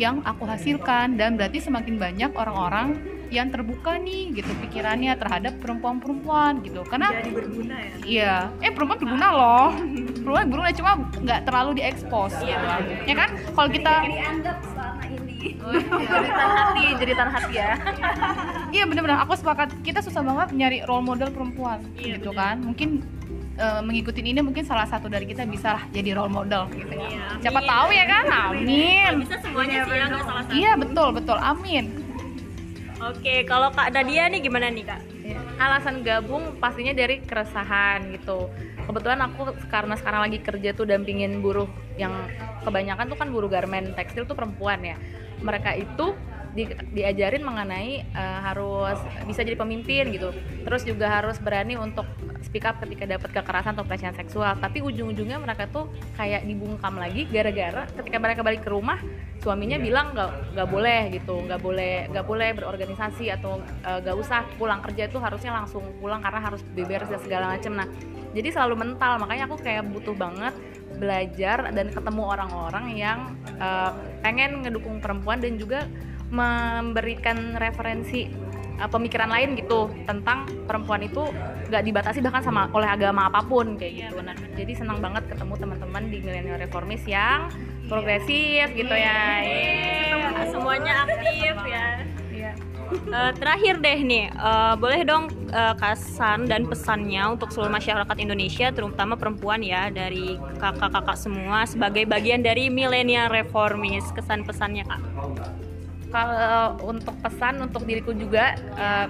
yang 0.00 0.24
aku 0.24 0.46
hasilkan. 0.48 1.20
Dan 1.20 1.36
berarti 1.36 1.60
semakin 1.60 1.98
banyak 2.00 2.30
orang-orang 2.32 2.96
yang 3.34 3.50
terbuka 3.50 3.98
nih 3.98 4.30
gitu 4.30 4.52
pikirannya 4.62 5.18
terhadap 5.18 5.58
perempuan-perempuan 5.58 6.62
gitu. 6.62 6.86
Karena 6.86 7.10
jadi 7.18 7.30
berguna 7.34 7.74
ya? 7.74 7.94
Iya, 8.04 8.36
eh 8.62 8.70
perempuan 8.70 8.98
berguna 9.00 9.26
loh. 9.34 9.68
Perempuan 10.22 10.46
berguna 10.48 10.70
cuma 10.70 10.92
nggak 11.18 11.40
terlalu 11.48 11.70
diekspos. 11.82 12.32
Iya, 12.44 12.58
ya 13.04 13.14
kan? 13.16 13.34
Kalau 13.34 13.68
kita 13.72 13.94
dianggap 14.06 14.56
selama 15.64 15.80
ini 15.90 16.04
jeritan 16.04 16.48
hati, 16.50 16.84
jeritan 16.96 17.28
hati 17.28 17.52
ya. 17.54 17.70
iya 18.70 18.84
bener-bener. 18.84 19.16
Aku 19.18 19.32
sepakat. 19.32 19.72
Kita 19.80 20.00
susah 20.00 20.20
banget 20.20 20.52
nyari 20.52 20.78
role 20.82 21.02
model 21.02 21.30
perempuan, 21.30 21.80
Iya, 21.94 22.18
gitu 22.18 22.30
bener. 22.30 22.40
kan? 22.40 22.56
Mungkin 22.60 22.88
eh, 23.54 23.80
mengikuti 23.80 24.20
ini 24.20 24.40
mungkin 24.40 24.62
salah 24.62 24.84
satu 24.84 25.06
dari 25.06 25.24
kita 25.24 25.46
bisa 25.46 25.74
lah 25.74 25.84
jadi 25.88 26.12
role 26.12 26.28
model 26.28 26.66
gitu 26.70 26.90
ya. 26.90 27.06
Iya, 27.06 27.26
Siapa 27.40 27.60
amin. 27.60 27.70
tahu 27.70 27.88
ya 27.90 28.04
kan? 28.04 28.24
Amin. 28.50 29.12
bisa 29.20 29.36
semuanya 29.38 29.78
sih 29.82 29.94
ya 29.94 30.06
salah 30.12 30.42
satu 30.42 30.52
Iya 30.52 30.72
betul 30.74 31.08
betul. 31.12 31.38
Amin. 31.38 31.84
oke 32.96 33.34
kalau 33.44 33.68
kak 33.68 33.92
Nadia 33.92 34.26
nih 34.26 34.40
gimana 34.40 34.72
nih 34.72 34.80
kak 34.82 34.96
alasan 35.54 36.00
gabung 36.00 36.56
pastinya 36.56 36.90
dari 36.90 37.20
keresahan 37.20 38.08
gitu 38.10 38.48
kebetulan 38.80 39.20
aku 39.20 39.44
karena 39.68 39.92
sekarang 39.94 40.24
lagi 40.24 40.40
kerja 40.40 40.72
tuh 40.72 40.88
dampingin 40.88 41.38
buruh 41.38 41.68
yang 41.94 42.16
kebanyakan 42.64 43.04
tuh 43.06 43.18
kan 43.18 43.28
buruh 43.28 43.46
garmen 43.46 43.92
tekstil 43.92 44.24
tuh 44.24 44.32
perempuan 44.32 44.80
ya 44.80 44.96
mereka 45.40 45.74
itu 45.74 46.14
di- 46.54 46.70
diajarin 46.94 47.42
mengenai 47.42 48.06
eh, 48.06 48.38
harus 48.46 48.96
bisa 49.26 49.42
jadi 49.42 49.58
pemimpin 49.58 50.14
gitu. 50.14 50.30
Terus 50.62 50.86
juga 50.86 51.10
harus 51.10 51.36
berani 51.42 51.74
untuk 51.74 52.06
speak 52.46 52.64
up 52.68 52.78
ketika 52.78 53.08
dapat 53.08 53.30
kekerasan 53.34 53.74
atau 53.74 53.84
pelecehan 53.84 54.14
seksual. 54.14 54.54
Tapi 54.62 54.80
ujung-ujungnya 54.80 55.42
mereka 55.42 55.66
tuh 55.66 55.90
kayak 56.14 56.46
dibungkam 56.46 56.94
lagi 56.94 57.26
gara-gara 57.26 57.90
ketika 57.98 58.16
mereka 58.22 58.40
balik 58.46 58.62
ke 58.62 58.70
rumah 58.70 59.02
suaminya 59.42 59.76
bilang 59.76 60.16
nggak 60.16 60.56
nggak 60.56 60.68
boleh 60.72 61.00
gitu 61.12 61.36
nggak 61.44 61.60
boleh 61.60 62.08
nggak 62.08 62.24
boleh 62.24 62.48
berorganisasi 62.56 63.28
atau 63.34 63.60
eh, 63.60 63.98
nggak 64.00 64.16
usah 64.16 64.46
pulang 64.56 64.80
kerja 64.80 65.10
itu 65.10 65.18
harusnya 65.20 65.52
langsung 65.52 65.84
pulang 65.98 66.22
karena 66.22 66.40
harus 66.40 66.62
beberes 66.72 67.10
dan 67.10 67.20
segala 67.20 67.52
macam 67.52 67.74
nah 67.76 67.88
jadi 68.34 68.48
selalu 68.50 68.74
mental. 68.76 69.22
Makanya 69.22 69.46
aku 69.46 69.56
kayak 69.62 69.86
butuh 69.88 70.12
banget 70.12 70.52
belajar 70.96 71.70
dan 71.74 71.86
ketemu 71.90 72.22
orang-orang 72.22 72.86
yang 72.94 73.18
eh, 73.58 73.90
pengen 74.22 74.64
ngedukung 74.64 74.98
perempuan 74.98 75.42
dan 75.42 75.58
juga 75.60 75.86
memberikan 76.32 77.58
referensi 77.58 78.30
eh, 78.78 78.88
pemikiran 78.88 79.30
lain 79.30 79.58
gitu 79.58 79.90
tentang 80.08 80.46
perempuan 80.64 81.04
itu 81.04 81.30
nggak 81.68 81.82
dibatasi 81.84 82.18
bahkan 82.20 82.44
sama 82.44 82.68
oleh 82.70 82.86
agama 82.86 83.26
apa 83.26 83.40
pun 83.42 83.74
kayak 83.74 84.08
gitu 84.08 84.20
nah 84.20 84.36
jadi 84.54 84.72
senang 84.76 85.02
banget 85.02 85.26
ketemu 85.26 85.54
teman-teman 85.58 86.02
di 86.12 86.18
milenial 86.22 86.58
reformis 86.60 87.02
yang 87.08 87.50
progresif 87.84 88.72
gitu 88.72 88.94
ya. 88.96 89.44
Iya, 89.44 90.48
semuanya 90.48 91.04
aktif 91.04 91.56
ya 91.68 92.13
Eh, 92.94 93.32
terakhir 93.38 93.82
deh 93.82 93.98
nih, 94.02 94.30
eh, 94.30 94.74
boleh 94.78 95.02
dong 95.02 95.30
eh, 95.50 95.74
kesan 95.78 96.46
dan 96.46 96.66
pesannya 96.66 97.34
untuk 97.34 97.50
seluruh 97.50 97.70
masyarakat 97.70 98.16
Indonesia, 98.18 98.70
terutama 98.70 99.14
perempuan 99.18 99.62
ya, 99.62 99.90
dari 99.90 100.38
kakak-kakak 100.62 101.18
semua 101.18 101.66
sebagai 101.66 102.06
bagian 102.06 102.42
dari 102.42 102.70
milenial 102.70 103.30
reformis. 103.30 104.06
Kesan 104.14 104.46
pesannya 104.46 104.86
kak? 104.86 105.02
kalau 106.14 106.78
untuk 106.94 107.18
pesan 107.18 107.58
untuk 107.58 107.82
diriku 107.82 108.14
juga 108.14 108.54
eh, 108.78 109.06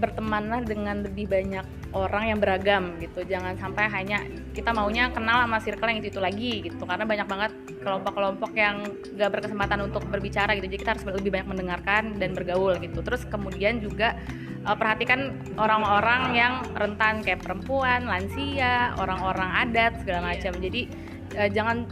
bertemanlah 0.00 0.64
dengan 0.64 1.04
lebih 1.04 1.28
banyak 1.28 1.62
orang 1.92 2.32
yang 2.32 2.38
beragam 2.40 2.96
gitu. 2.98 3.24
Jangan 3.24 3.56
sampai 3.60 3.88
hanya 3.92 4.24
kita 4.56 4.72
maunya 4.72 5.12
kenal 5.12 5.44
sama 5.44 5.60
circle 5.60 5.88
yang 5.92 5.98
itu 6.00 6.08
itu 6.08 6.20
lagi 6.20 6.52
gitu. 6.64 6.82
Karena 6.88 7.04
banyak 7.04 7.28
banget 7.28 7.52
kelompok-kelompok 7.84 8.52
yang 8.56 8.84
gak 9.16 9.30
berkesempatan 9.38 9.78
untuk 9.84 10.02
berbicara 10.08 10.56
gitu. 10.56 10.66
Jadi 10.72 10.78
kita 10.80 10.90
harus 10.96 11.04
lebih 11.04 11.30
banyak 11.32 11.48
mendengarkan 11.48 12.02
dan 12.16 12.32
bergaul 12.32 12.74
gitu. 12.80 13.04
Terus 13.04 13.28
kemudian 13.28 13.78
juga 13.78 14.16
eh, 14.64 14.76
perhatikan 14.76 15.36
orang-orang 15.60 16.22
yang 16.32 16.52
rentan 16.72 17.20
kayak 17.20 17.44
perempuan 17.44 18.08
lansia 18.08 18.96
orang-orang 18.96 19.68
adat 19.68 20.00
segala 20.00 20.32
macam. 20.32 20.52
Jadi 20.56 20.88
eh, 21.36 21.48
jangan 21.52 21.84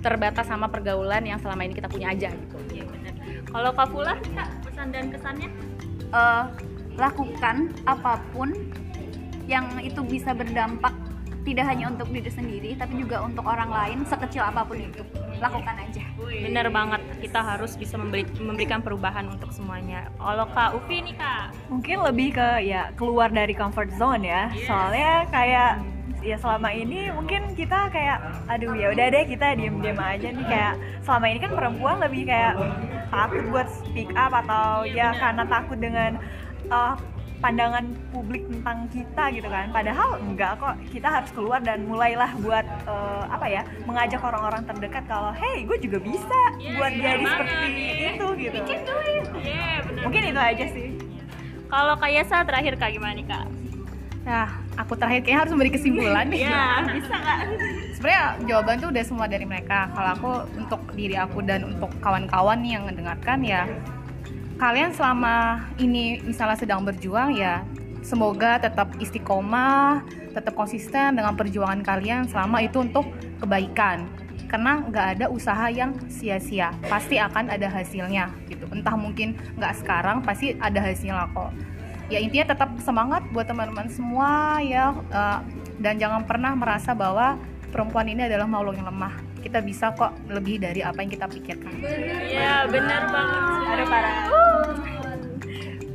terbatas 0.00 0.48
sama 0.48 0.68
pergaulan 0.68 1.24
yang 1.28 1.36
selama 1.40 1.64
ini 1.64 1.76
kita 1.76 1.88
punya 1.88 2.12
aja 2.12 2.32
gitu. 2.32 2.56
Iya 2.72 2.84
benar. 2.88 3.14
Kalau 3.50 3.70
Kak 3.74 3.88
Fulah, 3.92 4.16
kak 4.36 4.48
pesan 4.64 4.88
dan 4.92 5.04
kesannya? 5.12 5.48
Eh, 6.10 6.44
lakukan 6.98 7.70
apa 7.86 8.20
pun 8.34 8.52
yang 9.50 9.66
itu 9.82 9.98
bisa 10.06 10.30
berdampak 10.30 10.94
tidak 11.42 11.66
hanya 11.66 11.90
untuk 11.90 12.08
diri 12.12 12.30
sendiri 12.30 12.70
tapi 12.76 13.00
juga 13.00 13.24
untuk 13.24 13.42
orang 13.48 13.72
lain 13.72 13.98
sekecil 14.06 14.44
apa 14.44 14.62
pun 14.62 14.78
itu. 14.78 15.02
Lakukan 15.42 15.74
aja. 15.74 16.04
Bener 16.20 16.68
banget, 16.70 17.00
kita 17.18 17.40
harus 17.42 17.74
bisa 17.74 17.96
memberi- 17.96 18.28
memberikan 18.38 18.84
perubahan 18.84 19.26
untuk 19.26 19.50
semuanya. 19.50 20.12
Kalau 20.20 20.46
Kak 20.52 20.70
Ufi 20.78 21.00
nih 21.00 21.16
kak, 21.16 21.56
mungkin 21.72 22.04
lebih 22.06 22.36
ke 22.38 22.48
ya 22.62 22.92
keluar 22.94 23.32
dari 23.32 23.56
comfort 23.56 23.90
zone 23.96 24.28
ya. 24.28 24.52
Soalnya 24.68 25.26
kayak 25.32 25.72
ya 26.20 26.36
selama 26.36 26.68
ini 26.76 27.08
mungkin 27.16 27.56
kita 27.56 27.88
kayak 27.88 28.20
aduh 28.44 28.76
ya 28.76 28.92
udah 28.92 29.06
deh 29.08 29.24
kita 29.24 29.56
diem 29.56 29.80
diem 29.80 29.96
aja 29.96 30.28
nih. 30.28 30.44
Kayak 30.44 30.74
selama 31.02 31.24
ini 31.32 31.38
kan 31.40 31.52
perempuan 31.56 31.96
lebih 32.04 32.22
kayak 32.28 32.54
takut 33.08 33.42
buat 33.48 33.68
speak 33.72 34.12
up 34.12 34.30
atau 34.44 34.84
ya 34.84 35.16
karena 35.16 35.42
takut 35.48 35.80
dengan 35.80 36.20
uh, 36.68 36.94
pandangan 37.40 37.84
publik 38.12 38.44
tentang 38.52 38.84
kita 38.92 39.24
gitu 39.32 39.48
kan 39.48 39.72
padahal 39.72 40.20
enggak 40.20 40.60
kok 40.60 40.76
kita 40.92 41.08
harus 41.08 41.30
keluar 41.32 41.58
dan 41.64 41.88
mulailah 41.88 42.36
buat 42.44 42.64
uh, 42.84 43.24
apa 43.32 43.46
ya 43.48 43.62
mengajak 43.88 44.20
orang-orang 44.20 44.62
terdekat 44.68 45.04
kalau 45.08 45.32
hey 45.32 45.64
gue 45.64 45.78
juga 45.80 45.98
bisa 46.04 46.40
buat 46.76 46.92
jadi 46.92 47.24
seperti 47.24 47.68
itu 48.12 48.26
gitu 48.36 48.58
Iya 49.40 49.66
bener. 49.88 50.02
mungkin 50.04 50.22
itu 50.28 50.40
aja 50.40 50.66
sih 50.68 50.88
Kalau 51.70 51.94
Kak 51.94 52.10
Yesa 52.10 52.42
terakhir 52.42 52.74
kak 52.82 52.90
gimana 52.90 53.14
nih 53.14 53.30
kak? 53.30 53.46
Nah, 54.26 54.50
aku 54.74 54.98
terakhir 54.98 55.22
kayaknya 55.22 55.38
harus 55.46 55.52
memberi 55.54 55.70
kesimpulan 55.70 56.26
nih. 56.26 56.50
Iya, 56.50 56.66
bisa 56.98 57.14
kak. 57.14 57.38
sebenarnya 57.94 58.24
jawaban 58.50 58.76
tuh 58.82 58.88
udah 58.90 59.04
semua 59.06 59.26
dari 59.30 59.46
mereka 59.46 59.86
kalau 59.94 60.10
aku 60.18 60.30
untuk 60.58 60.82
diri 60.98 61.14
aku 61.14 61.46
dan 61.46 61.62
untuk 61.62 61.94
kawan-kawan 62.02 62.58
nih 62.58 62.74
yang 62.74 62.84
mendengarkan 62.90 63.38
ya 63.46 63.70
kalian 64.60 64.92
selama 64.92 65.64
ini 65.80 66.20
misalnya 66.20 66.60
sedang 66.60 66.84
berjuang 66.84 67.32
ya 67.32 67.64
semoga 68.04 68.60
tetap 68.60 68.92
istiqomah 69.00 70.04
tetap 70.30 70.54
konsisten 70.54 71.18
dengan 71.18 71.34
perjuangan 71.34 71.82
kalian 71.82 72.28
selama 72.30 72.62
itu 72.62 72.84
untuk 72.84 73.08
kebaikan. 73.42 74.06
Karena 74.50 74.82
nggak 74.82 75.06
ada 75.18 75.26
usaha 75.30 75.70
yang 75.70 75.94
sia-sia 76.10 76.74
pasti 76.90 77.22
akan 77.22 77.54
ada 77.54 77.70
hasilnya 77.70 78.34
gitu. 78.50 78.66
Entah 78.74 78.98
mungkin 78.98 79.38
nggak 79.58 79.82
sekarang 79.82 80.26
pasti 80.26 80.58
ada 80.58 80.82
hasilnya 80.82 81.30
kok. 81.30 81.54
Ya 82.10 82.18
intinya 82.18 82.50
tetap 82.50 82.74
semangat 82.82 83.22
buat 83.30 83.46
teman-teman 83.46 83.86
semua 83.86 84.58
ya 84.58 84.90
uh, 85.14 85.38
dan 85.78 86.02
jangan 86.02 86.26
pernah 86.26 86.58
merasa 86.58 86.90
bahwa 86.90 87.38
perempuan 87.70 88.10
ini 88.10 88.26
adalah 88.26 88.50
makhluk 88.50 88.74
yang 88.74 88.90
lemah 88.90 89.14
kita 89.40 89.64
bisa 89.64 89.92
kok 89.96 90.12
lebih 90.28 90.60
dari 90.60 90.84
apa 90.84 91.00
yang 91.00 91.10
kita 91.10 91.26
pikirkan 91.26 91.74
Iya 91.80 92.68
benar 92.68 93.02
banget. 93.10 93.42
Ada 93.70 93.84
para. 93.88 94.10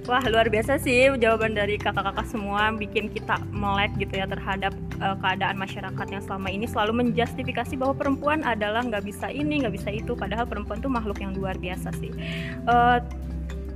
Wah 0.06 0.22
luar 0.30 0.46
biasa 0.54 0.78
sih 0.78 1.10
jawaban 1.18 1.58
dari 1.58 1.82
kakak-kakak 1.82 2.30
semua 2.30 2.70
bikin 2.78 3.10
kita 3.10 3.42
melek 3.50 3.90
gitu 3.98 4.22
ya 4.22 4.30
terhadap 4.30 4.70
uh, 5.02 5.18
keadaan 5.18 5.58
masyarakat 5.58 6.08
yang 6.14 6.22
selama 6.22 6.54
ini 6.54 6.70
selalu 6.70 7.02
menjustifikasi 7.02 7.74
bahwa 7.74 7.98
perempuan 7.98 8.46
adalah 8.46 8.86
nggak 8.86 9.02
bisa 9.02 9.34
ini 9.34 9.66
nggak 9.66 9.74
bisa 9.74 9.90
itu 9.90 10.14
padahal 10.14 10.46
perempuan 10.46 10.78
tuh 10.78 10.94
makhluk 10.94 11.18
yang 11.18 11.34
luar 11.34 11.58
biasa 11.58 11.90
sih. 11.98 12.14
Uh, 12.70 13.02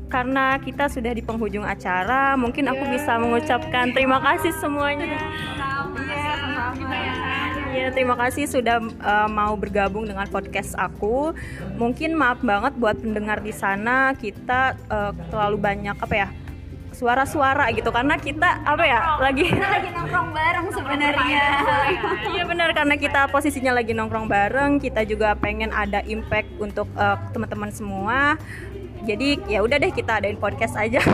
karena 0.09 0.57
kita 0.61 0.89
sudah 0.89 1.13
di 1.13 1.21
penghujung 1.21 1.65
acara, 1.65 2.33
mungkin 2.33 2.65
aku 2.65 2.81
bisa 2.89 3.17
mengucapkan 3.21 3.93
terima 3.93 4.17
kasih 4.21 4.53
semuanya. 4.57 5.21
Iya, 7.69 7.93
terima 7.93 8.17
kasih 8.17 8.49
sudah 8.49 8.81
uh, 8.81 9.29
mau 9.29 9.53
bergabung 9.53 10.09
dengan 10.09 10.25
podcast 10.25 10.73
aku. 10.73 11.37
Mungkin 11.77 12.17
maaf 12.17 12.41
banget 12.41 12.73
buat 12.81 12.97
pendengar 12.97 13.45
di 13.45 13.53
sana 13.53 14.17
kita 14.17 14.73
uh, 14.89 15.13
terlalu 15.29 15.57
banyak 15.61 15.97
apa 15.97 16.15
ya? 16.15 16.29
suara-suara 16.89 17.71
gitu. 17.71 17.89
Karena 17.95 18.19
kita 18.19 18.65
apa 18.67 18.83
ya 18.83 18.99
lagi 19.23 19.47
lagi 19.55 19.89
nongkrong 19.93 20.29
bareng 20.35 20.67
sebenarnya. 20.73 21.43
iya 22.35 22.43
benar. 22.43 22.75
Karena 22.75 22.99
kita 22.99 23.31
posisinya 23.31 23.71
lagi 23.71 23.95
nongkrong 23.95 24.27
bareng 24.27 24.83
kita 24.83 25.07
juga 25.07 25.31
pengen 25.39 25.71
ada 25.71 26.03
impact 26.03 26.49
untuk 26.59 26.91
uh, 26.99 27.15
teman-teman 27.31 27.71
semua 27.71 28.35
jadi 29.07 29.39
ya 29.47 29.59
udah 29.63 29.77
deh 29.79 29.91
kita 29.93 30.19
adain 30.19 30.39
podcast 30.39 30.75
aja. 30.75 30.99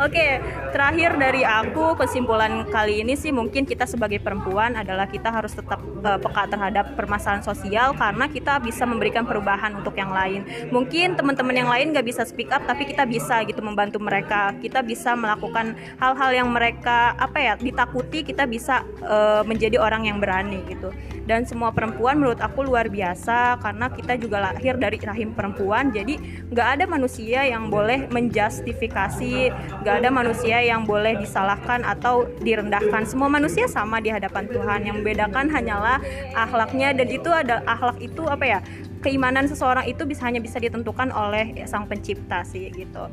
Oke 0.00 0.40
terakhir 0.72 1.20
dari 1.20 1.44
aku 1.44 1.98
kesimpulan 1.98 2.64
kali 2.70 3.04
ini 3.04 3.18
sih 3.18 3.34
mungkin 3.34 3.68
kita 3.68 3.84
sebagai 3.84 4.22
perempuan 4.22 4.78
adalah 4.78 5.04
kita 5.04 5.28
harus 5.28 5.52
tetap 5.52 5.82
uh, 5.82 6.16
peka 6.16 6.48
terhadap 6.48 6.96
permasalahan 6.96 7.44
sosial 7.44 7.92
karena 7.98 8.30
kita 8.30 8.62
bisa 8.62 8.88
memberikan 8.88 9.28
perubahan 9.28 9.76
untuk 9.76 9.92
yang 9.98 10.14
lain. 10.14 10.46
Mungkin 10.72 11.20
teman-teman 11.20 11.52
yang 11.52 11.68
lain 11.68 11.92
gak 11.92 12.06
bisa 12.06 12.22
speak 12.24 12.48
up 12.48 12.64
tapi 12.64 12.88
kita 12.88 13.04
bisa 13.04 13.44
gitu 13.44 13.60
membantu 13.60 14.00
mereka. 14.00 14.56
Kita 14.56 14.80
bisa 14.80 15.12
melakukan 15.12 15.76
hal-hal 16.00 16.30
yang 16.32 16.48
mereka 16.48 17.12
apa 17.20 17.38
ya 17.42 17.54
ditakuti 17.60 18.24
kita 18.24 18.48
bisa 18.48 18.86
uh, 19.04 19.42
menjadi 19.44 19.76
orang 19.76 20.08
yang 20.08 20.16
berani 20.16 20.64
gitu 20.70 20.94
dan 21.30 21.46
semua 21.46 21.70
perempuan 21.70 22.18
menurut 22.18 22.42
aku 22.42 22.66
luar 22.66 22.90
biasa 22.90 23.62
karena 23.62 23.86
kita 23.94 24.18
juga 24.18 24.42
lahir 24.50 24.74
dari 24.74 24.98
rahim 24.98 25.30
perempuan. 25.30 25.94
Jadi 25.94 26.18
nggak 26.50 26.68
ada 26.74 26.84
manusia 26.90 27.46
yang 27.46 27.70
boleh 27.70 28.10
menjustifikasi 28.10 29.54
nggak 29.86 29.94
ada 30.02 30.10
manusia 30.10 30.58
yang 30.58 30.82
boleh 30.82 31.14
disalahkan 31.22 31.86
atau 31.86 32.26
direndahkan. 32.42 33.06
Semua 33.06 33.30
manusia 33.30 33.70
sama 33.70 34.02
di 34.02 34.10
hadapan 34.10 34.50
Tuhan. 34.50 34.90
Yang 34.90 35.06
membedakan 35.06 35.46
hanyalah 35.54 36.02
akhlaknya. 36.34 36.98
Dan 36.98 37.06
itu 37.06 37.30
ada 37.30 37.62
akhlak 37.62 38.02
itu 38.02 38.26
apa 38.26 38.58
ya 38.58 38.58
keimanan 39.00 39.48
seseorang 39.48 39.88
itu 39.88 40.04
bisa 40.04 40.28
hanya 40.28 40.40
bisa 40.40 40.60
ditentukan 40.60 41.08
oleh 41.12 41.64
sang 41.64 41.88
pencipta 41.88 42.44
sih 42.44 42.68
gitu. 42.72 43.08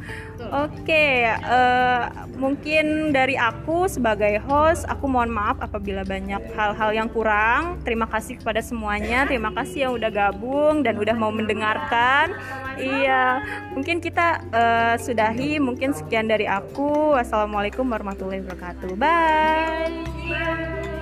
Oke, 0.52 0.84
okay, 0.84 1.12
uh, 1.28 1.47
eh, 1.47 2.04
mungkin 2.36 3.15
dari 3.15 3.39
aku 3.39 3.88
sebagai 3.88 4.39
host, 4.43 4.84
aku 4.88 5.08
mohon 5.08 5.32
maaf 5.32 5.60
apabila 5.63 6.04
banyak 6.04 6.43
hal-hal 6.54 6.91
yang 6.91 7.10
kurang. 7.12 7.80
Terima 7.88 8.06
kasih 8.08 8.39
kepada 8.39 8.60
semuanya, 8.60 9.26
terima 9.26 9.52
kasih 9.56 9.89
yang 9.89 9.93
udah 9.95 10.12
gabung 10.12 10.84
dan 10.84 11.00
udah 11.00 11.15
mau 11.15 11.32
mendengarkan. 11.32 12.36
Iya, 12.78 13.41
mungkin 13.73 13.97
kita 13.97 14.45
uh, 14.54 14.95
sudahi. 15.02 15.58
Mungkin 15.58 15.97
sekian 15.97 16.30
dari 16.30 16.45
aku. 16.45 17.17
Wassalamualaikum 17.17 17.89
warahmatullahi 17.89 18.45
wabarakatuh. 18.45 18.93
Bye. 19.00 20.96